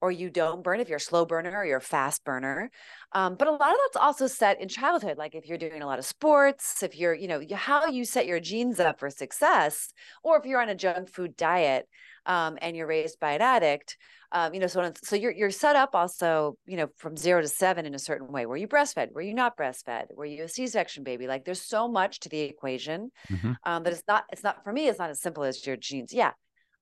[0.00, 2.70] or you don't burn if you're a slow burner or you're a fast burner.
[3.12, 5.18] Um, but a lot of that's also set in childhood.
[5.18, 8.26] Like if you're doing a lot of sports, if you're, you know, how you set
[8.26, 11.88] your genes up for success, or if you're on a junk food diet
[12.26, 13.96] um, and you're raised by an addict,
[14.32, 17.48] um, you know, so so you're you're set up also, you know, from zero to
[17.48, 18.44] seven in a certain way.
[18.44, 19.12] Were you breastfed?
[19.12, 20.06] Were you not breastfed?
[20.14, 21.26] Were you a C-section baby?
[21.26, 23.52] Like, there's so much to the equation mm-hmm.
[23.64, 24.24] um, that it's not.
[24.32, 24.88] It's not for me.
[24.88, 26.12] It's not as simple as your genes.
[26.12, 26.32] Yeah,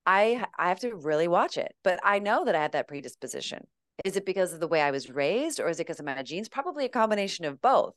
[0.05, 3.67] I I have to really watch it, but I know that I have that predisposition.
[4.03, 6.21] Is it because of the way I was raised or is it because of my
[6.21, 6.49] genes?
[6.49, 7.93] Probably a combination of both.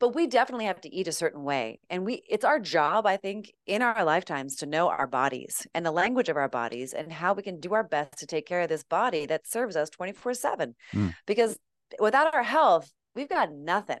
[0.00, 1.80] But we definitely have to eat a certain way.
[1.90, 5.84] And we it's our job, I think, in our lifetimes to know our bodies and
[5.84, 8.62] the language of our bodies and how we can do our best to take care
[8.62, 10.74] of this body that serves us 24/7.
[10.94, 11.14] Mm.
[11.26, 11.58] Because
[12.00, 14.00] without our health, we've got nothing.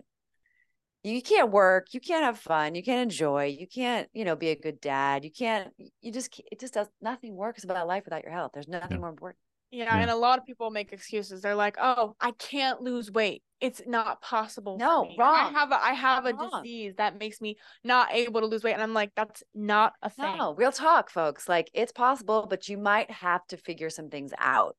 [1.02, 4.48] You can't work, you can't have fun, you can't enjoy, you can't, you know, be
[4.48, 5.22] a good dad.
[5.22, 8.52] You can't you just it just does nothing works about life without your health.
[8.54, 9.00] There's nothing yeah.
[9.00, 9.38] more important.
[9.74, 11.42] Yeah, yeah, and a lot of people make excuses.
[11.42, 13.42] They're like, "Oh, I can't lose weight.
[13.60, 15.34] It's not possible." No, wrong.
[15.34, 16.62] I have a I have a wrong.
[16.62, 20.10] disease that makes me not able to lose weight, and I'm like, "That's not a
[20.10, 21.48] thing." No, real talk, folks.
[21.48, 24.76] Like it's possible, but you might have to figure some things out.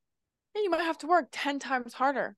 [0.56, 2.38] Yeah, you might have to work ten times harder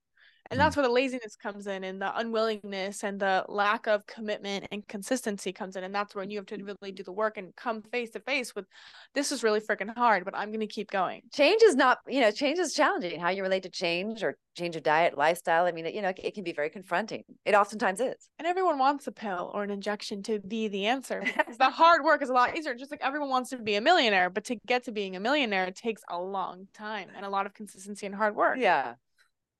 [0.49, 0.77] and that's mm.
[0.77, 5.51] where the laziness comes in and the unwillingness and the lack of commitment and consistency
[5.51, 5.83] comes in.
[5.83, 8.55] And that's when you have to really do the work and come face to face
[8.55, 8.65] with
[9.13, 11.21] this is really freaking hard but i'm going to keep going.
[11.33, 13.19] Change is not you know change is challenging.
[13.19, 16.33] How you relate to change or change of diet lifestyle i mean you know it
[16.33, 17.23] can be very confronting.
[17.45, 18.29] It oftentimes is.
[18.39, 21.23] And everyone wants a pill or an injection to be the answer
[21.57, 22.75] the hard work is a lot easier.
[22.75, 25.65] Just like everyone wants to be a millionaire but to get to being a millionaire
[25.65, 28.57] it takes a long time and a lot of consistency and hard work.
[28.59, 28.95] Yeah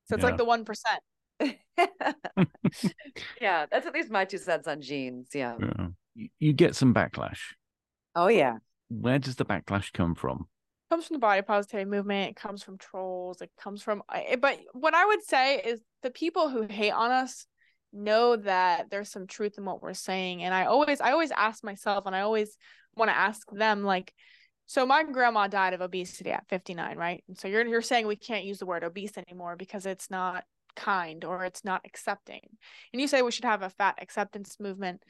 [0.10, 0.30] so it's yeah.
[0.30, 1.02] like the one percent.
[3.42, 5.30] yeah, that's at least my two cents on genes.
[5.34, 5.56] Yeah.
[5.60, 6.28] yeah.
[6.40, 7.40] You get some backlash.
[8.16, 8.58] Oh yeah.
[8.90, 10.48] Where does the backlash come from?
[10.90, 12.32] It comes from the body positivity movement.
[12.32, 13.42] It comes from trolls.
[13.42, 14.02] It comes from.
[14.40, 17.46] But what I would say is the people who hate on us
[17.94, 21.64] know that there's some truth in what we're saying, and I always, I always ask
[21.64, 22.58] myself, and I always
[22.96, 24.14] want to ask them, like,
[24.68, 27.24] so my grandma died of obesity at 59, right?
[27.28, 30.44] And so you're you're saying we can't use the word obese anymore because it's not
[30.76, 32.42] kind or it's not accepting.
[32.94, 35.02] And you say we should have a fat acceptance movement.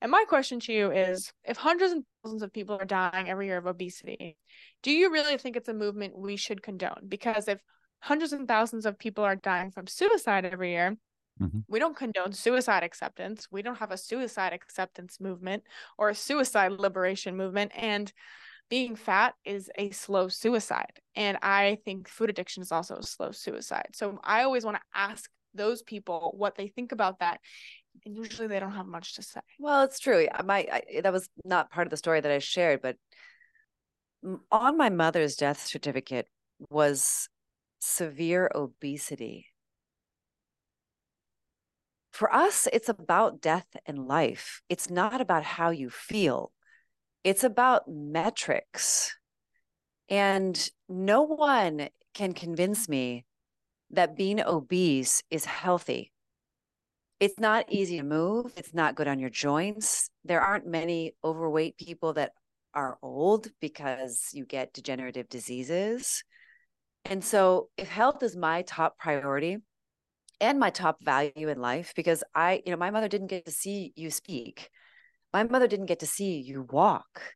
[0.00, 3.46] And my question to you is if hundreds and thousands of people are dying every
[3.46, 4.38] year of obesity,
[4.82, 7.06] do you really think it's a movement we should condone?
[7.06, 7.60] Because if
[8.00, 10.96] hundreds and thousands of people are dying from suicide every year.
[11.40, 11.64] Mhm.
[11.68, 13.48] We don't condone suicide acceptance.
[13.50, 15.64] We don't have a suicide acceptance movement
[15.98, 17.72] or a suicide liberation movement.
[17.74, 18.12] And
[18.70, 21.00] being fat is a slow suicide.
[21.16, 23.88] And I think food addiction is also a slow suicide.
[23.94, 27.40] So I always want to ask those people what they think about that.
[28.06, 29.40] And usually they don't have much to say.
[29.58, 30.26] Well, it's true.
[30.44, 32.96] My I, eh, that was not part of the story that I shared, but
[34.52, 36.28] on my mother's death certificate
[36.70, 37.28] was
[37.80, 39.46] severe obesity.
[42.12, 44.62] For us, it's about death and life.
[44.68, 46.52] It's not about how you feel.
[47.24, 49.16] It's about metrics.
[50.08, 53.24] And no one can convince me
[53.90, 56.12] that being obese is healthy.
[57.20, 58.52] It's not easy to move.
[58.56, 60.10] It's not good on your joints.
[60.24, 62.32] There aren't many overweight people that
[62.72, 66.24] are old because you get degenerative diseases.
[67.04, 69.58] And so, if health is my top priority
[70.40, 73.52] and my top value in life, because I, you know, my mother didn't get to
[73.52, 74.70] see you speak,
[75.32, 77.34] my mother didn't get to see you walk.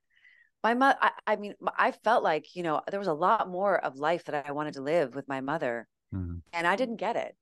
[0.63, 3.79] My mother, I, I mean, I felt like, you know, there was a lot more
[3.79, 6.43] of life that I wanted to live with my mother Mhm.
[6.53, 7.37] and I didn't get it.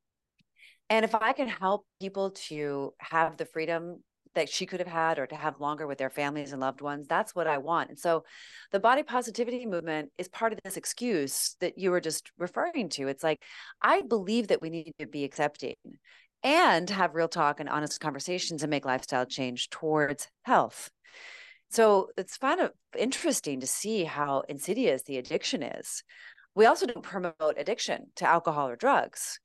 [0.91, 4.03] And if I can help people to have the freedom
[4.35, 7.07] that she could have had or to have longer with their families and loved ones,
[7.07, 7.91] that's what I want.
[7.91, 8.25] And so
[8.71, 13.09] the body positivity movement is part of this excuse that you were just referring to.
[13.09, 13.43] It's like,
[13.81, 15.77] I believe that we need to be accepting
[16.43, 20.91] and have real talk and honest conversations and make lifestyle change towards health.
[21.71, 26.03] So it's kind of interesting to see how insidious the addiction is.
[26.55, 29.41] We also don't promote addiction to alcohol or drugs.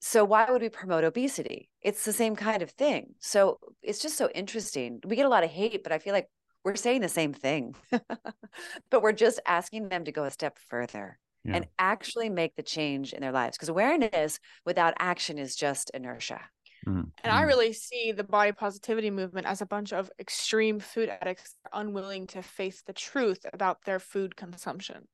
[0.00, 1.70] So why would we promote obesity?
[1.80, 3.14] It's the same kind of thing.
[3.20, 5.00] So it's just so interesting.
[5.06, 6.28] We get a lot of hate, but I feel like
[6.64, 7.76] we're saying the same thing.
[8.90, 11.56] but we're just asking them to go a step further Yeah.
[11.56, 16.40] and actually make the change in their lives because awareness without action is just inertia.
[16.86, 17.10] Mhm.
[17.24, 17.46] And I Mhm.
[17.46, 22.42] really see the body positivity movement as a bunch of extreme food addicts unwilling to
[22.42, 25.06] face the truth about their food consumption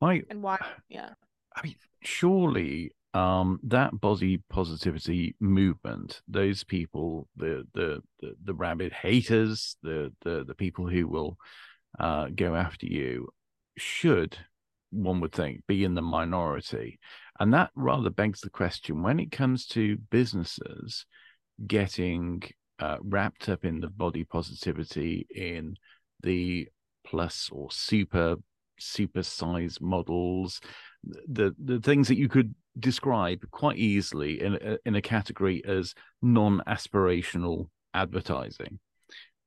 [0.00, 0.58] My and why.
[0.88, 1.14] Yeah.
[1.56, 8.92] I mean, surely um, that body positivity movement, those people, the the the, the rabid
[8.92, 11.38] haters, the the the people who will
[11.98, 13.28] uh, go after you,
[13.76, 14.38] should
[14.90, 16.98] one would think be in the minority,
[17.40, 21.06] and that rather begs the question when it comes to businesses
[21.66, 22.42] getting
[22.78, 25.76] uh, wrapped up in the body positivity in
[26.22, 26.68] the
[27.06, 28.36] plus or super
[28.80, 30.60] super size models
[31.28, 35.94] the the things that you could describe quite easily in a, in a category as
[36.22, 38.80] non-aspirational advertising.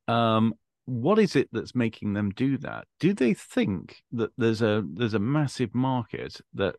[0.08, 0.54] Um
[0.88, 5.14] what is it that's making them do that do they think that there's a there's
[5.14, 6.76] a massive market that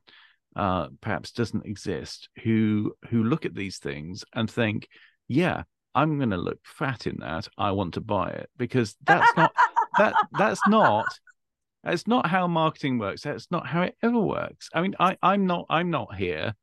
[0.57, 4.89] uh perhaps doesn't exist who who look at these things and think
[5.29, 5.63] yeah
[5.95, 9.53] i'm going to look fat in that i want to buy it because that's not
[9.99, 11.07] that that's not
[11.85, 13.23] that's not how marketing works.
[13.23, 14.69] That's not how it ever works.
[14.75, 15.67] I mean, I, I'm not.
[15.71, 16.55] I'm not here.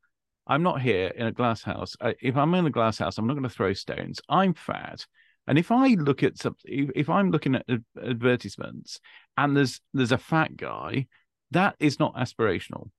[0.47, 1.95] I'm not here in a glass house.
[2.21, 4.19] If I'm in a glass house, I'm not going to throw stones.
[4.29, 5.05] I'm fat,
[5.47, 7.65] and if I look at something, if, I'm looking at
[8.01, 8.99] advertisements
[9.37, 11.07] and there's there's a fat guy,
[11.51, 12.89] that is not aspirational.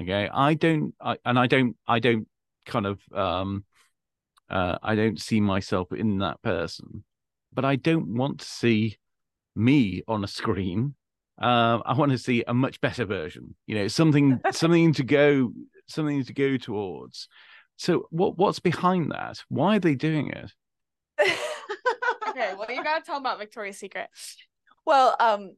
[0.00, 0.94] Okay, I don't.
[1.00, 1.76] I, and I don't.
[1.86, 2.26] I don't
[2.66, 3.00] kind of.
[3.12, 3.64] um
[4.48, 7.04] uh, I don't see myself in that person,
[7.52, 8.98] but I don't want to see
[9.54, 10.96] me on a screen
[11.40, 13.54] uh, I want to see a much better version.
[13.66, 15.52] You know, something something to go
[15.86, 17.28] something to go towards.
[17.76, 19.42] So what what's behind that?
[19.48, 20.52] Why are they doing it?
[22.30, 22.54] Okay.
[22.56, 24.08] Well, you gotta tell them about Victoria's Secret.
[24.86, 25.56] well, um,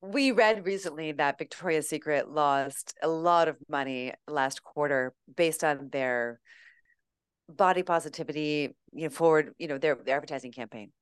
[0.00, 5.88] we read recently that Victoria's Secret lost a lot of money last quarter based on
[5.90, 6.40] their
[7.48, 10.92] body positivity, you know, forward, you know, their, their advertising campaign.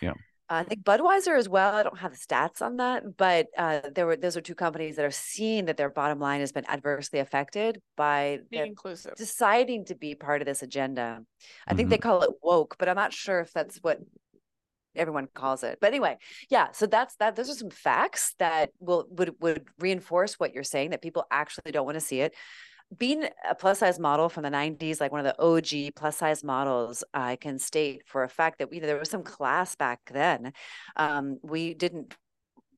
[0.00, 0.14] Yeah.
[0.48, 1.74] I think Budweiser as well.
[1.74, 4.94] I don't have the stats on that, but uh, there were those are two companies
[4.94, 9.16] that are seeing that their bottom line has been adversely affected by Being the inclusive.
[9.16, 11.20] deciding to be part of this agenda.
[11.66, 13.98] I think they call it woke, but I'm not sure if that's what
[14.96, 15.78] everyone calls it.
[15.80, 16.68] But anyway, yeah.
[16.72, 17.36] So that's that.
[17.36, 21.72] Those are some facts that will would would reinforce what you're saying that people actually
[21.72, 22.34] don't want to see it.
[22.96, 26.44] Being a plus size model from the 90s, like one of the OG plus size
[26.44, 30.52] models, I can state for a fact that we there was some class back then.
[30.96, 32.14] Um, we didn't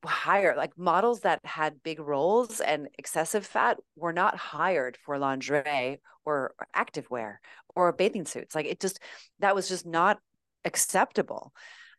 [0.05, 5.99] hire like models that had big rolls and excessive fat were not hired for lingerie
[6.25, 7.37] or activewear
[7.75, 8.55] or bathing suits.
[8.55, 8.99] Like it just
[9.39, 10.19] that was just not
[10.65, 11.53] acceptable.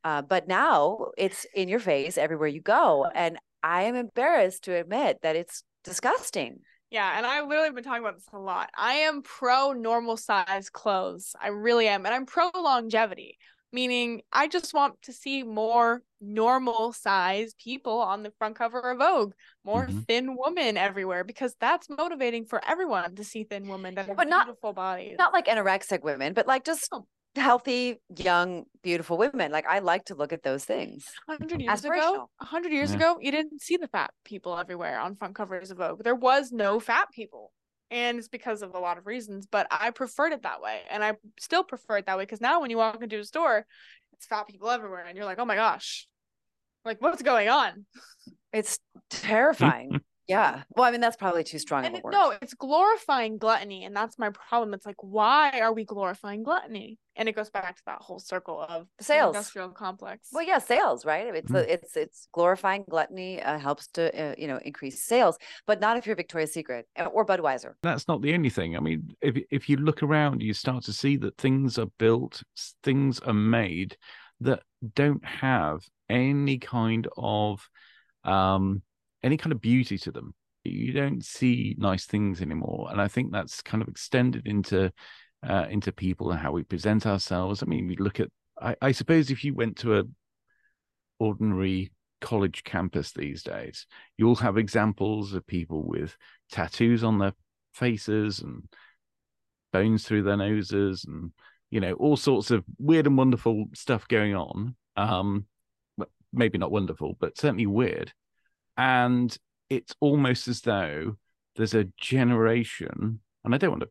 [0.04, 4.74] Uh, but now it's in your face everywhere you go, and I am embarrassed to
[4.74, 6.60] admit that it's disgusting.
[6.90, 8.70] Yeah, and I literally been talking about this a lot.
[8.76, 11.34] I am pro normal size clothes.
[11.40, 12.04] I really am.
[12.04, 13.38] And I'm pro longevity,
[13.72, 18.98] meaning I just want to see more normal size people on the front cover of
[18.98, 19.34] Vogue,
[19.64, 20.06] more Mhm.
[20.06, 24.28] thin women everywhere, because that's motivating for everyone to see thin women that have But
[24.28, 25.16] not- beautiful bodies.
[25.18, 27.06] Not like anorexic women, but like just No.
[27.36, 29.52] Healthy, young, beautiful women.
[29.52, 31.06] Like I like to look at those things.
[31.28, 32.96] hundred years ago, a hundred years Yeah.
[32.96, 36.02] ago, you didn't see the fat people everywhere on front covers of Vogue.
[36.02, 37.52] There was no fat people.
[37.92, 40.82] And it's because of a lot of reasons, but I preferred it that way.
[40.90, 43.66] And I still prefer it that way because now when you walk into a store,
[44.12, 45.04] it's fat people everywhere.
[45.06, 46.06] And you're like, oh my gosh,
[46.84, 47.86] like what's going on?
[48.52, 48.78] It's
[49.10, 50.00] terrifying.
[50.30, 50.62] Yeah.
[50.76, 52.12] Well, I mean, that's probably too strong And of a word.
[52.12, 53.84] no, it's glorifying gluttony.
[53.84, 54.74] And that's my problem.
[54.74, 56.98] It's like, why are we glorifying gluttony?
[57.16, 59.34] And it goes back to that whole circle of Sales.
[59.36, 60.28] industrial complex.
[60.32, 61.26] Well, yeah, sales, right?
[61.34, 61.56] It's Mhm.
[61.56, 65.96] a, it's it's glorifying gluttony uh, helps to uh, you know increase sales, but not
[65.98, 67.74] if you're Victoria's Secret uh, or Budweiser.
[67.82, 68.76] That's not the only thing.
[68.76, 72.42] I mean, if if you look around, you start to see that things are built,
[72.84, 73.96] things are made
[74.40, 74.62] that
[74.94, 77.68] don't have any kind of
[78.24, 78.82] um
[79.22, 80.34] any kind of beauty to them.
[80.64, 84.92] You don't see nice things anymore, and I think that's kind of extended into
[85.48, 87.62] uh, into people and how we present ourselves.
[87.62, 88.28] I mean, we look at.
[88.60, 90.04] I, I suppose if you went to a
[91.18, 93.86] ordinary college campus these days,
[94.18, 96.16] you'll have examples of people with
[96.50, 97.32] tattoos on their
[97.72, 98.64] faces and
[99.72, 101.32] bones through their noses and
[101.70, 105.46] you know all sorts of weird and wonderful stuff going on um
[106.32, 108.12] maybe not wonderful but certainly weird
[108.80, 109.36] and
[109.68, 111.16] it's almost as though
[111.56, 113.88] there's a generation and i don't want to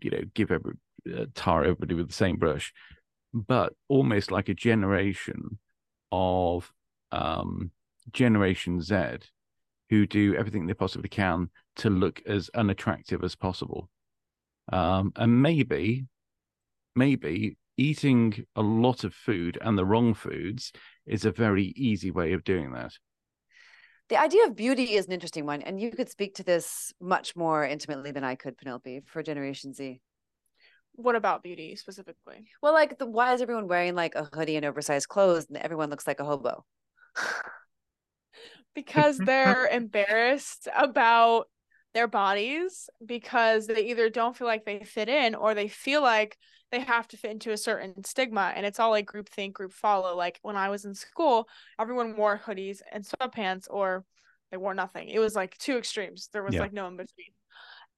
[0.00, 0.74] you know give every
[1.16, 2.72] uh, tar everybody with the same brush
[3.34, 5.58] but almost like a generation
[6.12, 6.72] of
[7.12, 7.70] um
[8.12, 9.18] generation z
[9.90, 13.88] who do everything they possibly can to look as unattractive as possible.
[14.70, 16.06] Um, and maybe,
[16.94, 20.72] maybe eating a lot of food and the wrong foods
[21.06, 22.92] is a very easy way of doing that.
[24.08, 27.36] The idea of beauty is an interesting one, and you could speak to this much
[27.36, 30.00] more intimately than I could, Penelope, for Generation Z.
[30.92, 32.46] What about beauty specifically?
[32.62, 35.90] Well, like, the, why is everyone wearing like a hoodie and oversized clothes, and everyone
[35.90, 36.64] looks like a hobo?
[38.74, 41.48] because they're embarrassed about
[41.92, 46.38] their bodies because they either don't feel like they fit in or they feel like
[46.70, 49.72] they have to fit into a certain stigma and it's all like group think group
[49.72, 51.48] follow like when i was in school
[51.80, 54.04] everyone wore hoodies and sweatpants or
[54.50, 55.08] they wore nothing.
[55.08, 56.30] It was like two extremes.
[56.32, 56.60] There was Yeah.
[56.60, 57.26] like no in between.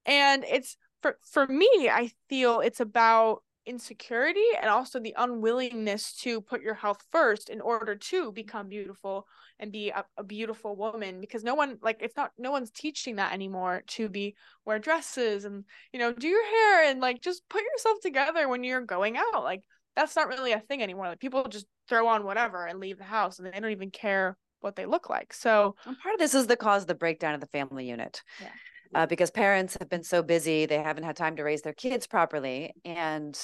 [0.04, 6.40] And it's for for me i feel it's about insecurity and also the unwillingness to
[6.40, 9.26] put your health first in order to become beautiful
[9.58, 13.16] and be a, a beautiful woman because no one like it's not no one's teaching
[13.16, 14.34] that anymore to be
[14.64, 18.64] wear dresses and you know do your hair and like just put yourself together when
[18.64, 19.62] you're going out like
[19.94, 23.04] that's not really a thing anymore like people just throw on whatever and leave the
[23.04, 26.34] house and they don't even care what they look like so And part of this
[26.34, 28.22] is the cause of the breakdown of the family unit.
[28.40, 28.48] Yeah.
[28.94, 32.06] Uh, because parents have been so busy, they haven't had time to raise their kids
[32.06, 32.72] properly.
[32.84, 33.38] And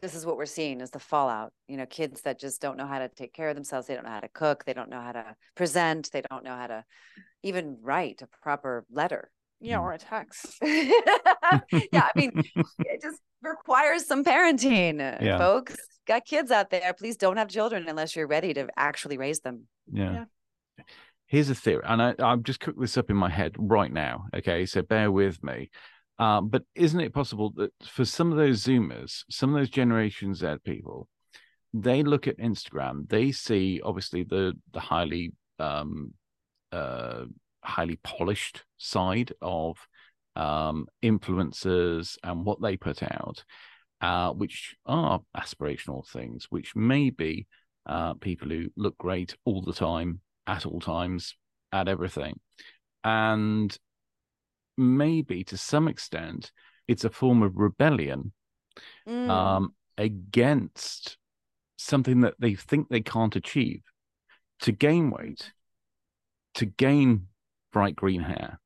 [0.00, 1.52] this is what we're seeing is the fallout.
[1.66, 3.86] You know, kids that just don't know how to take care of themselves.
[3.86, 4.64] They don't know how to cook.
[4.64, 6.10] They don't know how to present.
[6.12, 6.84] They don't know how to
[7.42, 9.30] even write a proper letter.
[9.60, 9.82] yeah Mm.
[9.82, 12.32] or a text yeah, I mean,
[12.80, 15.38] it just requires some parenting, Yeah.
[15.38, 15.76] folks.
[16.06, 16.92] Got kids out there.
[16.94, 19.68] Please don't have children unless you're ready to actually raise them.
[19.92, 20.12] Yeah.
[20.78, 20.84] Yeah.
[21.32, 24.26] Here's a theory, and I, I've just cooked this up in my head right now.
[24.34, 25.70] Okay, so bear with me.
[26.18, 30.34] Um, but isn't it possible that for some of those Zoomers, some of those Generation
[30.34, 31.08] Z people,
[31.72, 36.12] they look at Instagram, they see obviously the the highly um,
[36.70, 37.24] uh,
[37.64, 39.78] highly polished side of
[40.36, 43.42] um, influencers and what they put out,
[44.02, 47.46] uh, which are aspirational things, which may be
[47.86, 51.34] uh, people who look great all the time, at all times,
[51.72, 52.38] at everything.
[53.04, 53.76] And
[54.76, 56.52] maybe to some extent,
[56.88, 58.32] it's a form of rebellion
[59.06, 59.28] Mm.
[59.28, 61.18] um, against
[61.76, 63.82] something that they think they can't achieve
[64.60, 65.52] to gain weight,
[66.54, 67.26] to gain
[67.72, 68.60] bright green hair,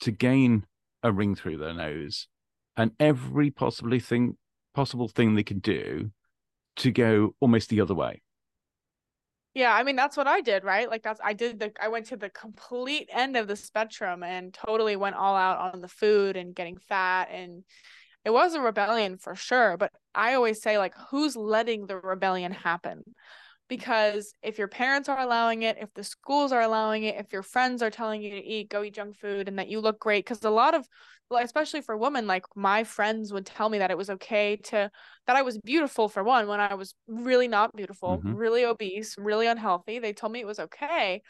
[0.00, 0.64] to gain
[1.02, 2.28] a ring through their nose,
[2.76, 4.36] and every possibly thing
[4.72, 6.10] possible thing they can do
[6.76, 8.22] to go almost the other way.
[9.54, 10.88] Yeah, I mean that's what I did, right?
[10.88, 14.54] Like that's I did the I went to the complete end of the spectrum and
[14.54, 17.64] totally went all out on the food and getting fat and
[18.24, 22.52] it was a rebellion for sure, but I always say like who's letting the rebellion
[22.52, 23.04] happen?
[23.70, 27.44] Because if your parents are allowing it, if the schools are allowing it, if your
[27.44, 30.26] friends are telling you to eat, go eat junk food and that you look great,
[30.26, 30.86] because a lot of,
[31.40, 34.90] especially for women, like my friends would tell me that it was okay to,
[35.28, 38.34] that I was beautiful for one, when I was really not beautiful, mm-hmm.
[38.34, 40.00] really obese, really unhealthy.
[40.00, 41.22] They told me it was okay.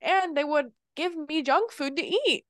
[0.00, 2.44] And they would give me junk food to eat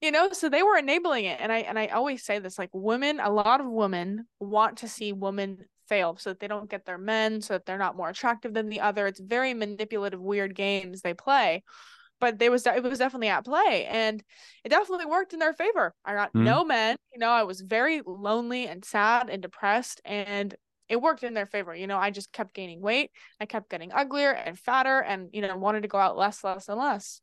[0.00, 2.68] you know so they were enabling it and i and i always say this like
[2.72, 5.58] women a lot of women want to see women
[5.88, 8.68] fail so that they don't get their men so that they're not more attractive than
[8.68, 11.62] the other it's very manipulative weird games they play
[12.20, 14.22] but there was it was definitely at play and
[14.64, 16.42] it definitely worked in their favor i got mm.
[16.42, 20.54] no men you know i was very lonely and sad and depressed and
[20.88, 23.10] it worked in their favor you know i just kept gaining weight
[23.40, 26.68] i kept getting uglier and fatter and you know wanted to go out less less
[26.68, 27.20] and less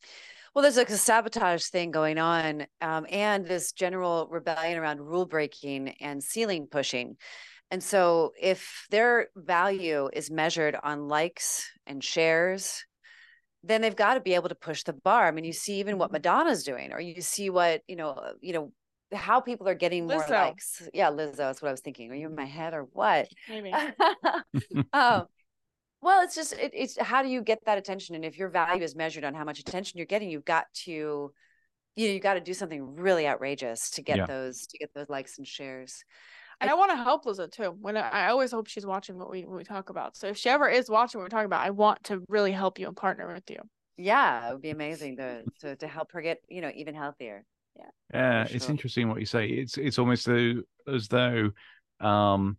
[0.53, 5.25] well, there's like a sabotage thing going on, um, and this general rebellion around rule
[5.25, 7.15] breaking and ceiling pushing.
[7.71, 12.85] And so, if their value is measured on likes and shares,
[13.63, 15.25] then they've got to be able to push the bar.
[15.25, 16.15] I mean, you see even what mm-hmm.
[16.15, 18.73] Madonna's doing, or you see what you know, uh, you know,
[19.13, 20.29] how people are getting more Lizzo.
[20.29, 20.89] likes.
[20.93, 21.37] Yeah, Lizzo.
[21.37, 22.11] That's what I was thinking.
[22.11, 23.29] Are you in my head or what?
[23.47, 23.71] Maybe.
[24.93, 25.27] um,
[26.01, 28.15] well, it's just it, it's how do you get that attention?
[28.15, 31.31] And if your value is measured on how much attention you're getting, you've got to
[31.95, 34.25] you know you got to do something really outrageous to get yeah.
[34.25, 36.03] those to get those likes and shares.
[36.61, 37.75] And I, I want to help Lizzo too.
[37.81, 40.15] When I, I, always hope she's watching what we what we talk about.
[40.15, 42.79] So if she ever is watching what we're talking about, I want to really help
[42.79, 43.57] you and partner with you.
[43.97, 47.43] Yeah, it would be amazing to to to help her get you know even healthier.
[47.75, 47.85] Yeah.
[48.13, 48.55] Yeah, sure.
[48.55, 49.47] it's interesting what you say.
[49.47, 51.51] It's it's almost as though
[51.99, 52.57] um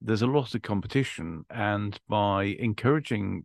[0.00, 3.44] there's a lot of competition, and by encouraging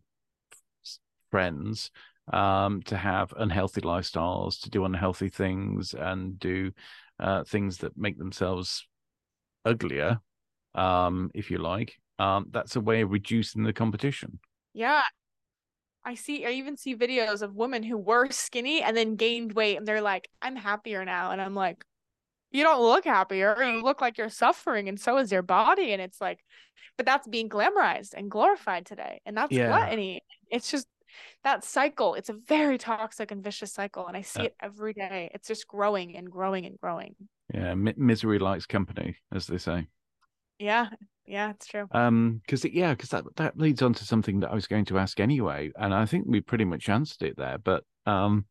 [1.31, 1.89] friends
[2.31, 6.71] um, to have unhealthy lifestyles, to do unhealthy things, and do
[7.19, 8.87] uh, things that make themselves
[9.65, 10.19] uglier,
[10.75, 14.39] um, if you like, um, that's a way of reducing the competition.
[14.73, 15.03] Yeah.
[16.05, 19.77] I see, I even see videos of women who were skinny and then gained weight,
[19.77, 21.31] and they're like, I'm happier now.
[21.31, 21.85] And I'm like,
[22.53, 26.01] you don't look happier you look like you're suffering and so is your body and
[26.01, 26.39] it's like
[26.95, 29.67] but that's being glamorized and glorified today and that's yeah.
[29.67, 30.87] gluttony it's just
[31.43, 35.29] that cycle it's a very toxic and vicious cycle and i see it every day.
[35.33, 37.15] It's just growing and growing and growing.
[37.53, 39.87] Yeah m- misery likes company as they say.
[40.59, 40.89] Yeah
[41.25, 41.87] yeah it's true.
[41.91, 44.97] Um because yeah because that that leads on to something that i was going to
[44.97, 48.45] ask anyway and i think we pretty much answered it there but um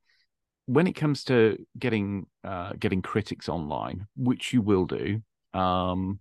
[0.67, 5.21] when it comes to getting uh, getting critics online, which you will do,
[5.55, 6.21] um,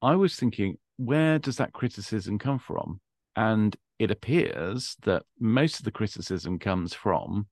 [0.00, 3.00] I was thinking, where does that criticism come from?
[3.36, 7.46] And it appears that most of the criticism comes from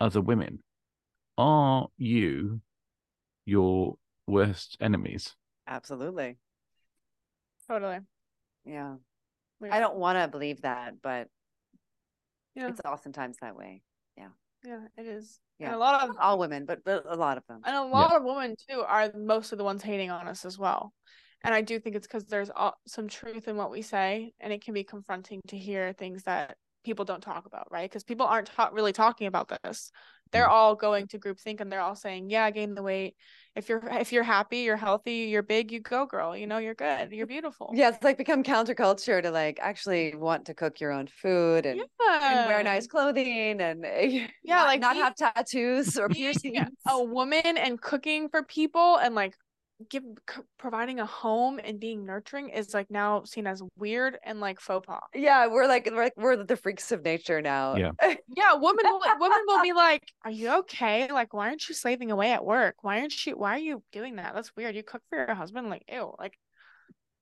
[0.00, 0.58] other women.
[1.38, 2.60] Are you
[3.44, 3.94] your
[4.26, 5.36] worst enemies?
[5.68, 6.38] Absolutely.
[7.68, 8.00] Totally.
[8.64, 8.96] Yeah.
[9.70, 11.28] I don't want to believe that, but
[12.56, 12.66] yeah.
[12.66, 13.82] it's oftentimes that way.
[14.16, 14.30] Yeah.
[14.64, 15.38] Yeah, it is.
[15.60, 17.84] Yeah, and a lot of all women, but, but a lot of them, and a
[17.84, 18.16] lot yeah.
[18.16, 20.92] of women too are most of the ones hating on us as well.
[21.44, 22.50] And I do think it's because there's
[22.86, 26.56] some truth in what we say, and it can be confronting to hear things that
[26.84, 27.88] people don't talk about, right?
[27.88, 29.90] Because people aren't ta- really talking about this.
[30.30, 30.52] They're mm.
[30.52, 33.16] all going to group think and they're all saying, "Yeah, gain the weight.
[33.54, 36.34] If you're if you're happy, you're healthy, you're big, you go, girl.
[36.36, 40.46] You know, you're good, you're beautiful." Yeah, it's like become counterculture to like actually want
[40.46, 42.38] to cook your own food and, yeah.
[42.38, 44.26] and wear nice clothing and yeah,
[44.56, 46.66] not, like not have tattoos or piercings.
[46.88, 49.34] A woman and cooking for people and like
[49.88, 50.02] give
[50.58, 54.86] providing a home and being nurturing is like now seen as weird and like faux
[54.86, 55.00] pas.
[55.14, 57.76] Yeah, we're like we're, like, we're the freaks of nature now.
[57.76, 57.92] Yeah,
[58.36, 58.54] yeah.
[58.54, 61.10] Women will women will be like, "Are you okay?
[61.10, 62.76] Like, why aren't you slaving away at work?
[62.82, 63.36] Why aren't you?
[63.36, 64.34] Why are you doing that?
[64.34, 64.74] That's weird.
[64.74, 65.70] You cook for your husband?
[65.70, 66.14] Like, ew.
[66.18, 66.38] Like,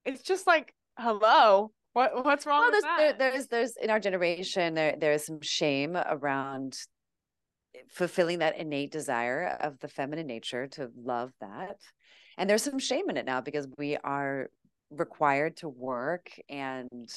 [0.04, 1.72] it's just like, hello.
[1.92, 5.96] What what's wrong well, there's, there, there's there's in our generation there there's some shame
[5.96, 6.76] around
[7.88, 11.76] fulfilling that innate desire of the feminine nature to love that
[12.38, 14.50] and there's some shame in it now because we are
[14.90, 17.08] required to work and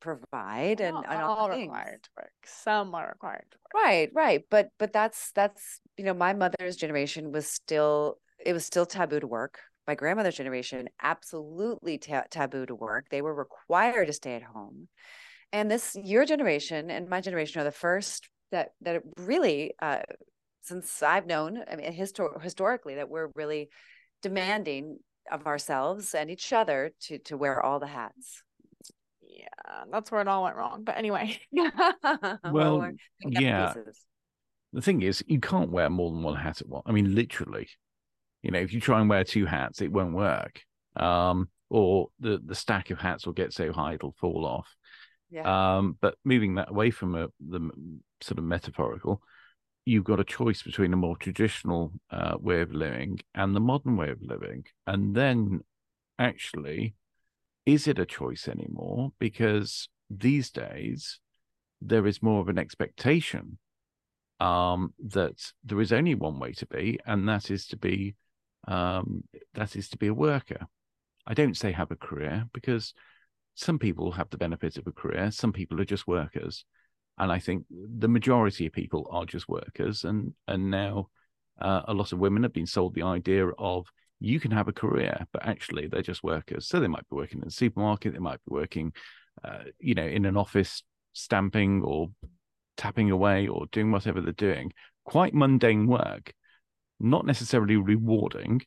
[0.00, 2.32] provide and, all, and all, all required to work.
[2.44, 3.84] Some are required to work.
[3.84, 4.44] Right right.
[4.50, 9.20] But but that's that's you know my mother's generation was still it was still taboo
[9.20, 9.60] to work.
[9.86, 13.06] My grandmother's generation absolutely ta- taboo to work.
[13.10, 14.88] They were required to stay at home.
[15.52, 20.00] And this your generation and my generation are the first that that really uh
[20.60, 23.68] since i've known i mean histor- historically that we're really
[24.22, 24.98] demanding
[25.30, 28.42] of ourselves and each other to to wear all the hats.
[29.22, 31.38] Yeah that's where it all went wrong but anyway.
[32.50, 32.90] Well,
[33.24, 33.74] yeah.
[34.72, 37.68] the thing is you can't wear more than one hat at once i mean literally.
[38.42, 40.60] You know if you try and wear two hats it won't work.
[40.96, 44.68] Um or the the stack of hats will get so high it'll fall off.
[45.30, 45.76] Yeah.
[45.78, 47.70] Um, but moving that away from a, the
[48.20, 49.22] sort of metaphorical,
[49.84, 53.96] you've got a choice between a more traditional uh, way of living and the modern
[53.96, 54.64] way of living.
[54.86, 55.60] And then
[56.18, 56.94] actually,
[57.66, 59.12] is it a choice anymore?
[59.18, 61.18] Because these days,
[61.80, 63.58] there is more of an expectation
[64.40, 68.14] um, that there is only one way to be, and that is to be
[68.68, 69.24] um,
[69.54, 70.66] that is to be a worker.
[71.26, 72.94] I don't say have a career because
[73.54, 76.64] some people have the benefit of a career, some people are just workers,
[77.18, 80.04] and I think the majority of people are just workers.
[80.04, 81.08] And and now
[81.60, 83.86] uh, a lot of women have been sold the idea of
[84.20, 86.68] you can have a career, but actually they're just workers.
[86.68, 88.92] So they might be working in a supermarket, they might be working,
[89.44, 90.82] uh, you know, in an office
[91.12, 92.08] stamping or
[92.76, 94.72] tapping away or doing whatever they're doing.
[95.04, 96.32] Quite mundane work,
[97.00, 98.62] not necessarily rewarding.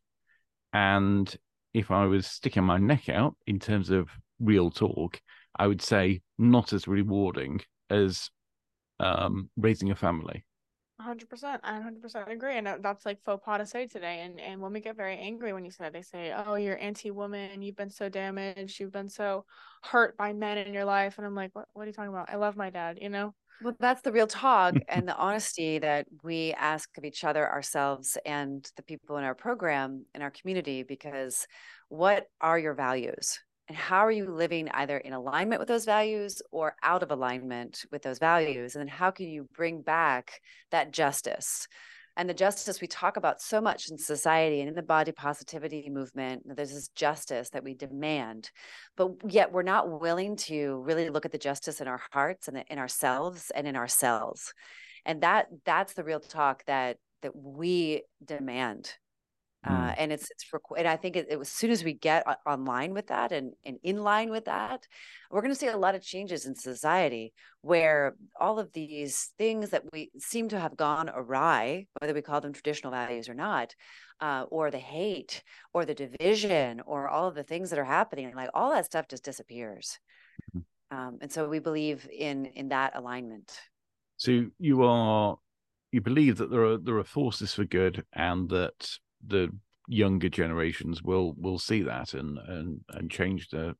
[0.74, 1.34] And
[1.74, 5.22] if I was sticking my neck out in terms of real talk,
[5.58, 8.30] I would say not as rewarding as
[9.00, 10.46] um, raising a family.
[11.02, 14.82] 100% i 100% agree and that's like faux pas to say today and and women
[14.82, 15.94] get very angry when you say it.
[15.94, 19.44] they say oh you're anti-woman you've been so damaged you've been so
[19.84, 22.30] hurt by men in your life and i'm like what, what are you talking about
[22.30, 26.08] i love my dad you know Well, that's the real talk and the honesty that
[26.24, 30.84] we ask of each other, ourselves, and the people in our program, in our community,
[30.84, 31.48] because
[31.90, 33.40] what are your values?
[33.68, 37.86] And how are you living either in alignment with those values or out of alignment
[37.92, 38.76] with those values?
[38.76, 40.40] And then how can you bring back
[40.70, 41.68] that justice?
[42.18, 45.90] And the justice we talk about so much in society and in the body positivity
[45.90, 48.52] movement, there's this justice that we demand,
[48.96, 52.64] but yet we're not willing to really look at the justice in our hearts and
[52.70, 54.54] in ourselves and in ourselves.
[55.06, 58.94] And that that's the real talk that that we demand
[59.66, 59.96] uh, Mm.
[59.98, 62.94] and it's it's for and I think it, it as soon as we get online
[62.94, 64.88] with that and and in line with that,
[65.32, 69.72] we're going to see a lot of changes in society where all of these things
[69.72, 73.76] that we seem to have gone awry, whether we call them traditional values or not,
[74.22, 75.44] uh, or the hate
[75.74, 79.08] or the division or all of the things that are happening, like all that stuff
[79.08, 80.00] just disappears.
[80.56, 80.64] Mhm.
[80.92, 83.60] Um, and so we believe in in that alignment.
[84.18, 85.38] So you are
[85.92, 89.50] you believe that there are there are forces for good and that the
[89.88, 93.76] younger generations will will see that and and and change the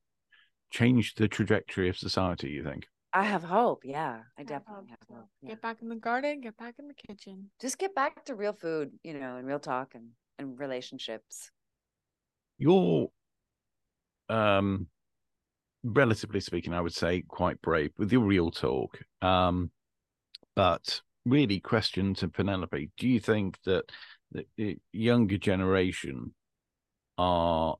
[0.72, 3.84] change the trajectory of society you think I have hope.
[3.86, 5.14] Yeah, I have definitely hope, have too.
[5.16, 5.30] hope.
[5.42, 5.50] Yeah.
[5.50, 8.54] get back in the garden get back in the kitchen just get back to real
[8.54, 11.50] food, you know, and real talk and, and relationships.
[12.58, 13.08] you're
[14.30, 14.88] um
[15.84, 19.70] relatively speaking i would say quite brave with your real talk um
[20.56, 23.84] but really question to penelope do you think that
[24.58, 26.34] the, younger generation
[27.18, 27.76] are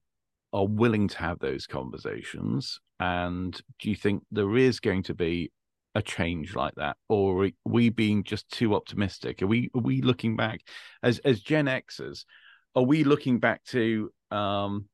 [0.54, 2.80] are willing to have those conversations.
[3.00, 5.52] And do you think there is going to be
[5.96, 6.96] a change like that?
[7.10, 9.42] Or are we being just too optimistic?
[9.42, 10.62] Are we are we looking back
[11.04, 12.26] as as gen xers
[12.76, 14.86] are we looking back to um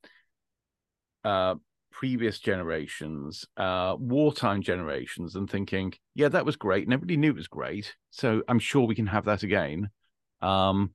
[1.25, 1.55] uh
[1.91, 6.85] previous generations uh wartime generations and thinking yeah that was great.
[6.85, 7.95] And everybody knew it was great.
[8.11, 9.89] So i'm sure we can have that again.
[10.41, 10.93] Um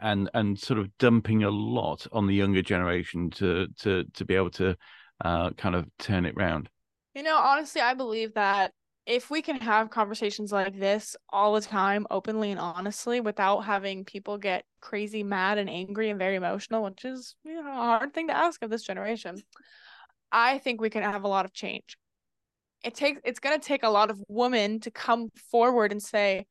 [0.00, 4.34] and and sort of dumping a lot on the younger generation to to to be
[4.34, 4.76] able to
[5.24, 6.68] uh kind of turn it round
[7.14, 8.72] You know, honestly, I believe that
[9.04, 14.04] if we can have conversations like this all the time, openly and honestly, without having
[14.04, 18.14] people get crazy mad and angry and very emotional, which is you know, a hard
[18.14, 19.42] thing to ask of this generation,
[20.32, 21.96] I think we can have a lot of change.
[22.84, 26.46] It takes it's gonna take a lot of women to come forward and say,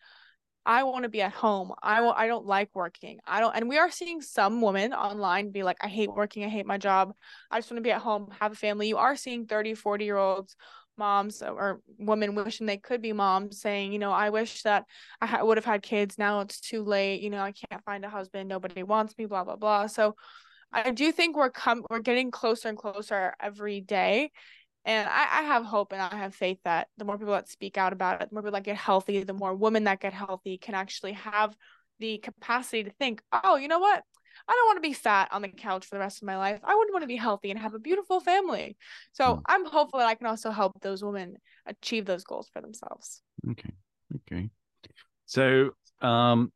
[0.65, 1.73] I want to be at home.
[1.81, 3.19] I I don't like working.
[3.25, 6.43] I don't and we are seeing some women online be like I hate working.
[6.43, 7.13] I hate my job.
[7.49, 8.87] I just want to be at home, have a family.
[8.87, 10.55] You are seeing 30, 40 year olds
[10.97, 14.85] moms or women wishing they could be moms saying, you know, I wish that
[15.19, 16.17] I ha- would have had kids.
[16.17, 17.21] Now it's too late.
[17.21, 18.47] You know, I can't find a husband.
[18.47, 19.87] Nobody wants me, blah blah blah.
[19.87, 20.15] So
[20.73, 24.31] I do think we're come we're getting closer and closer every day.
[24.85, 27.77] And I, I have hope and I have faith that the more people that speak
[27.77, 30.57] out about it, the more people that get healthy, the more women that get healthy
[30.57, 31.55] can actually have
[31.99, 34.03] the capacity to think, oh, you know what?
[34.47, 36.59] I don't want to be fat on the couch for the rest of my life.
[36.63, 38.75] I would want to be healthy and have a beautiful family.
[39.11, 39.41] So Mm.
[39.45, 43.21] I'm hopeful that I can also help those women achieve those goals for themselves.
[43.51, 43.71] Okay.
[44.15, 44.49] Okay.
[45.25, 45.71] So,
[46.01, 46.51] um,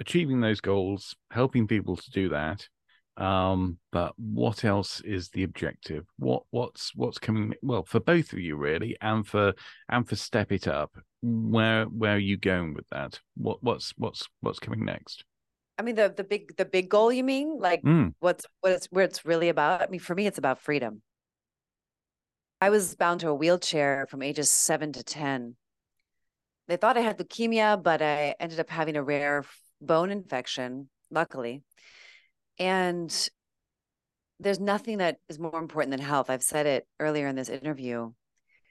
[0.00, 2.68] achieving those goals, helping people to do that.
[3.16, 6.06] Um, but what else is the objective?
[6.18, 7.54] What what's what's coming?
[7.62, 9.54] Well, for both of you really, and for
[9.88, 10.94] and for step it up.
[11.22, 13.20] Where where are you going with that?
[13.36, 15.24] What what's what's what's coming next?
[15.78, 17.12] I mean, the the big the big goal.
[17.12, 19.82] You mean like Mm, what's what it's where it's really about?
[19.82, 21.02] I mean, for me, it's about freedom.
[22.60, 25.56] I was bound to a wheelchair from ages seven to 10.
[26.68, 29.44] They thought I had leukemia, but I ended up having a rare
[29.80, 31.62] bone infection, luckily.
[32.62, 33.28] And
[34.38, 36.30] there's nothing that is more important than health.
[36.30, 38.12] I've said it earlier in this interview.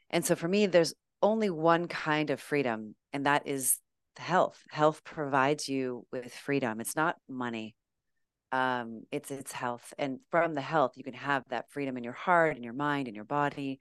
[0.09, 3.79] And so for me, there's only one kind of freedom, and that is
[4.15, 4.63] health.
[4.69, 6.79] Health provides you with freedom.
[6.79, 7.75] It's not money.
[8.53, 12.13] Um, it's it's health, and from the health, you can have that freedom in your
[12.13, 13.79] heart, in your mind, in your body,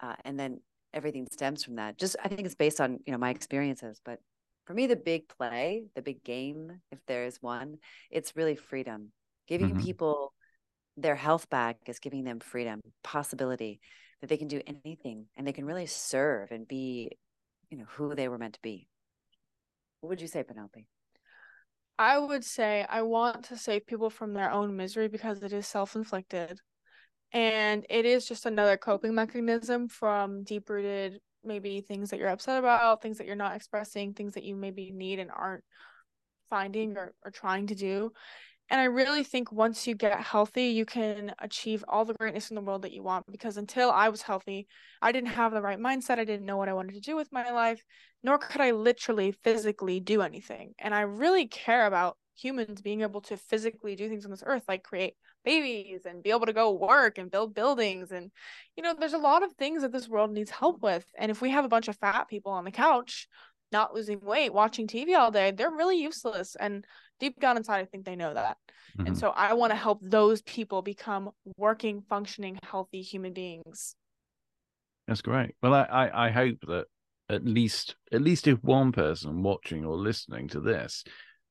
[0.00, 0.60] uh, and then
[0.92, 1.98] everything stems from that.
[1.98, 4.18] Just I think it's based on you know my experiences, but
[4.66, 7.78] for me, the big play, the big game, if there is one,
[8.10, 9.12] it's really freedom.
[9.48, 9.80] Giving mm-hmm.
[9.80, 10.32] people
[10.96, 13.80] their health back is giving them freedom, possibility
[14.20, 17.10] that they can do anything and they can really serve and be,
[17.70, 18.88] you know, who they were meant to be.
[20.00, 20.86] What would you say, Penelope?
[21.98, 25.66] I would say I want to save people from their own misery because it is
[25.66, 26.60] self inflicted.
[27.32, 32.58] And it is just another coping mechanism from deep rooted, maybe things that you're upset
[32.58, 35.64] about, things that you're not expressing, things that you maybe need and aren't
[36.48, 38.12] finding or, or trying to do.
[38.68, 42.56] And I really think once you get healthy, you can achieve all the greatness in
[42.56, 43.24] the world that you want.
[43.30, 44.66] Because until I was healthy,
[45.00, 46.18] I didn't have the right mindset.
[46.18, 47.84] I didn't know what I wanted to do with my life,
[48.24, 50.74] nor could I literally physically do anything.
[50.78, 54.64] And I really care about humans being able to physically do things on this earth,
[54.68, 55.14] like create
[55.44, 58.10] babies and be able to go work and build buildings.
[58.10, 58.30] And,
[58.76, 61.06] you know, there's a lot of things that this world needs help with.
[61.16, 63.28] And if we have a bunch of fat people on the couch,
[63.76, 66.56] not losing weight, watching TV all day, they're really useless.
[66.58, 66.86] And
[67.20, 68.56] deep down inside, I think they know that.
[68.96, 69.08] Mm-hmm.
[69.08, 73.94] And so I want to help those people become working, functioning, healthy human beings.
[75.06, 75.54] That's great.
[75.62, 76.86] Well, I, I, I hope that
[77.28, 81.04] at least at least if one person watching or listening to this,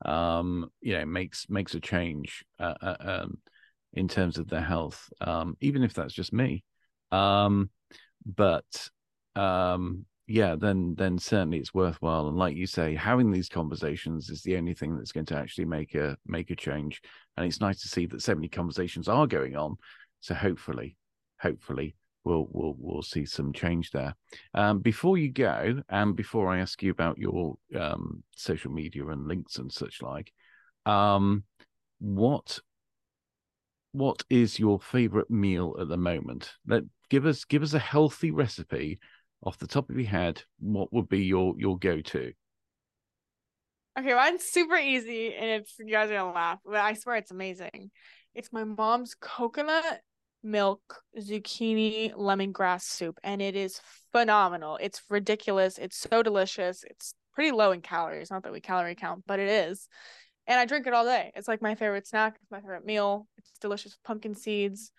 [0.04, 3.38] um, you know, makes makes a change uh, uh, um,
[3.94, 6.64] in terms of their health, um, even if that's just me.
[7.12, 7.70] Um,
[8.26, 8.90] but
[9.36, 12.28] um, yeah, then then certainly it's worthwhile.
[12.28, 15.66] And like you say, having these conversations is the only thing that's going to actually
[15.66, 17.02] make a make a change.
[17.38, 19.76] And it's nice to see that so many conversations are going on.
[20.22, 20.98] So hopefully,
[21.40, 24.16] hopefully we'll we'll we'll see some change there.
[24.54, 29.28] Um, before you go, and before I ask you about your um, social media and
[29.28, 30.34] links and such like,
[30.88, 31.44] um,
[32.00, 32.60] what
[33.92, 36.52] what is your favorite meal at the moment?
[36.68, 39.00] Let give us give us a healthy recipe
[39.46, 42.34] off the top of your head, what would be your your go to?
[43.98, 47.32] Okay, mine's super easy, and it's you guys are gonna laugh, but I swear it's
[47.32, 47.92] amazing.
[48.34, 50.02] It's my mom's coconut
[50.44, 53.80] milk zucchini lemongrass soup, and it is
[54.12, 54.78] phenomenal.
[54.82, 55.78] It's ridiculous.
[55.78, 56.84] It's so delicious.
[56.90, 58.32] It's pretty low in calories.
[58.32, 59.88] Not that we calorie count, but it is.
[60.48, 61.32] And I drink it all day.
[61.36, 62.38] It's like my favorite snack.
[62.42, 63.28] It's my favorite meal.
[63.38, 64.92] It's delicious with pumpkin seeds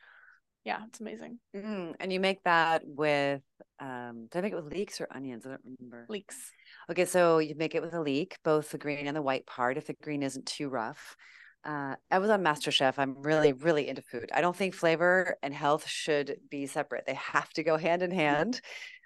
[0.67, 1.39] yeah, it's amazing.
[1.55, 3.41] Mm, and you make that with
[3.79, 5.47] um did I make it with leeks or onions?
[5.47, 6.07] I don't remember.
[6.09, 6.51] Leeks.
[6.91, 9.77] Okay, so you make it with a leek, both the green and the white part,
[9.77, 11.17] if the green isn't too rough.
[11.65, 12.95] Uh, I was on MasterChef.
[12.99, 14.31] I'm really, really into food.
[14.35, 17.07] I don't think flavor and health should be separate.
[17.07, 18.61] They have to go hand in hand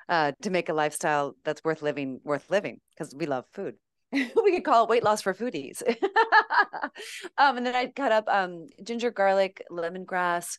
[0.08, 3.76] uh, to make a lifestyle that's worth living, worth living, because we love food.
[4.42, 5.82] we could call it weight loss for foodies.
[7.38, 10.58] um, and then I cut up um, ginger, garlic, lemongrass,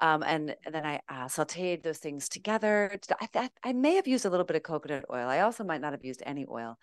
[0.00, 2.98] um, and, and, then I uh, sauteed those things together.
[3.20, 5.28] I, I, I, may have used a little bit of coconut oil.
[5.28, 6.78] I also might not have used any oil.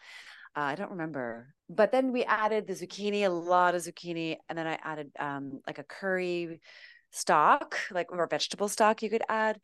[0.56, 1.54] Uh, I don't remember.
[1.70, 5.62] But then we added the zucchini, a lot of zucchini, and then I added um,
[5.68, 6.62] like a curry
[7.12, 9.60] stock, like or vegetable stock you could add.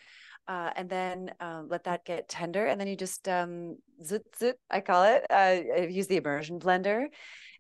[0.47, 4.59] Uh, and then uh, let that get tender, and then you just um, zit zit.
[4.69, 5.25] I call it.
[5.29, 7.05] Uh, I use the immersion blender,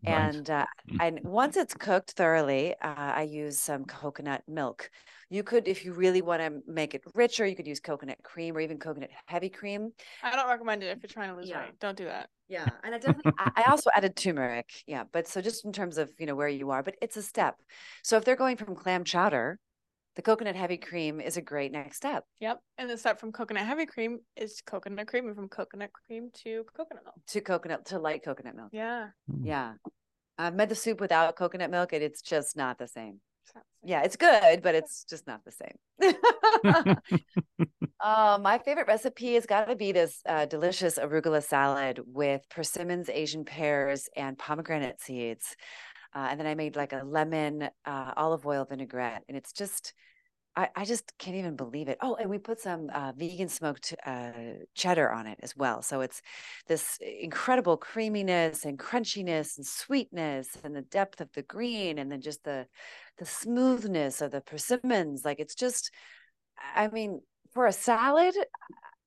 [0.05, 0.97] and uh, mm.
[0.99, 4.89] and once it's cooked thoroughly, uh, I use some coconut milk.
[5.29, 8.55] You could, if you really want to make it richer, you could use coconut cream
[8.55, 9.91] or even coconut heavy cream.
[10.21, 11.61] I don't recommend it if you're trying to lose yeah.
[11.61, 11.79] weight.
[11.79, 12.29] Don't do that.
[12.49, 14.69] Yeah, and I definitely I also added turmeric.
[14.85, 17.23] Yeah, but so just in terms of you know where you are, but it's a
[17.23, 17.55] step.
[18.03, 19.57] So if they're going from clam chowder,
[20.15, 22.23] the coconut heavy cream is a great next step.
[22.39, 26.29] Yep, and the step from coconut heavy cream is coconut cream, and from coconut cream
[26.43, 27.15] to coconut milk.
[27.27, 28.69] To coconut to light coconut milk.
[28.71, 29.07] Yeah.
[29.29, 29.45] Hmm.
[29.45, 29.73] Yeah.
[30.37, 33.19] I've made the soup without coconut milk, and it's just not the same
[33.83, 36.95] yeah, it's good, but it's just not the same.
[37.99, 43.09] uh, my favorite recipe has got to be this uh, delicious arugula salad with persimmons,
[43.09, 45.57] Asian pears, and pomegranate seeds.
[46.15, 49.93] Uh, and then I made like a lemon uh, olive oil vinaigrette, and it's just
[50.55, 51.97] I, I just can't even believe it.
[52.01, 54.31] Oh, and we put some uh, vegan smoked uh,
[54.75, 55.81] cheddar on it as well.
[55.81, 56.21] So it's
[56.67, 62.21] this incredible creaminess and crunchiness and sweetness and the depth of the green and then
[62.21, 62.67] just the
[63.17, 65.25] the smoothness of the persimmons.
[65.25, 65.91] Like it's just,
[66.75, 67.21] I mean,
[67.53, 68.35] for a salad,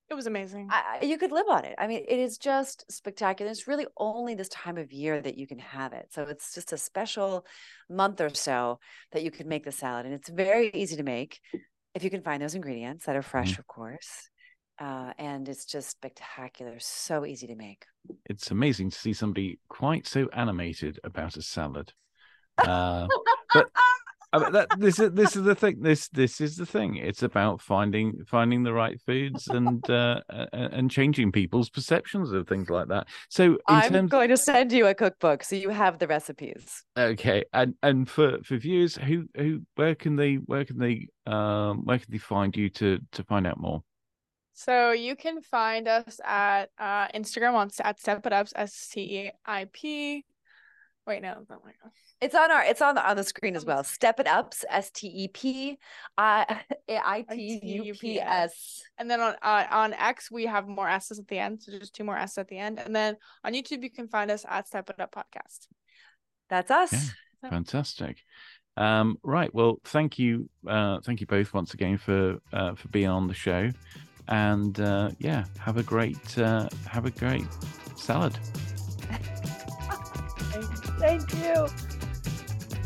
[0.08, 0.68] It was amazing.
[0.70, 1.74] I, you could live on it.
[1.78, 3.50] I mean, it is just spectacular.
[3.50, 6.06] It's really only this time of year that you can have it.
[6.12, 7.44] So it's just a special
[7.90, 8.78] month or so
[9.12, 10.06] that you can make the salad.
[10.06, 11.40] And it's very easy to make
[11.94, 13.60] if you can find those ingredients that are fresh, Mm-hmm.
[13.60, 14.30] of course.
[14.78, 16.76] Uh, and it's just spectacular.
[16.78, 17.84] So easy to make.
[18.26, 21.92] It's amazing to see somebody quite so animated about a salad.
[22.58, 23.06] Uh,
[23.52, 23.68] but
[24.32, 25.80] I mean, that this is this is the thing.
[25.80, 26.96] This this is the thing.
[26.96, 32.32] It's about finding finding the right foods and uh, a- a- and changing people's perceptions
[32.32, 33.06] of things like that.
[33.30, 36.82] So I'm terms, going to send you a cookbook so you have the recipes.
[36.98, 41.84] okay, and and for for viewers, who who where can they where can they um
[41.84, 43.82] where can they find you to to find out more?
[44.58, 49.00] So you can find us at uh, Instagram on at Step It Ups S T
[49.00, 50.24] E I P.
[51.06, 51.92] Wait, no, oh my God.
[52.20, 53.84] It's on our it's on the on the screen as well.
[53.84, 55.78] Step it ups, S T E P
[56.18, 58.82] I I T U P S.
[58.98, 61.94] And then on uh, on X we have more S's at the end, so just
[61.94, 62.80] two more S's at the end.
[62.80, 65.68] And then on YouTube you can find us at Step It Up Podcast.
[66.48, 66.92] That's us.
[66.92, 67.50] Yeah.
[67.50, 68.18] Fantastic.
[68.76, 69.54] Um, right.
[69.54, 73.34] Well, thank you, uh, thank you both once again for uh, for being on the
[73.34, 73.70] show,
[74.28, 77.46] and uh, yeah, have a great uh, have a great
[77.96, 78.38] salad.
[80.98, 81.66] Thank you.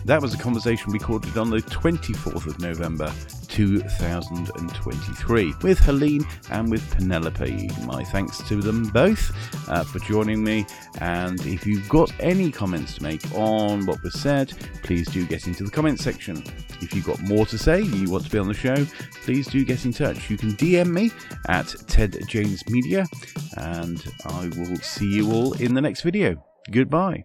[0.06, 3.12] That was a conversation recorded on the 24th of November
[3.48, 7.68] 2023 with Helene and with Penelope.
[7.84, 9.30] My thanks to them both
[9.68, 10.64] uh, for joining me.
[11.00, 15.46] And if you've got any comments to make on what was said, please do get
[15.46, 16.42] into the comment section.
[16.80, 18.86] If you've got more to say, you want to be on the show,
[19.22, 20.30] please do get in touch.
[20.30, 21.11] You can DM me
[21.48, 23.06] at Ted James Media,
[23.58, 26.44] and I will see you all in the next video.
[26.70, 27.24] Goodbye.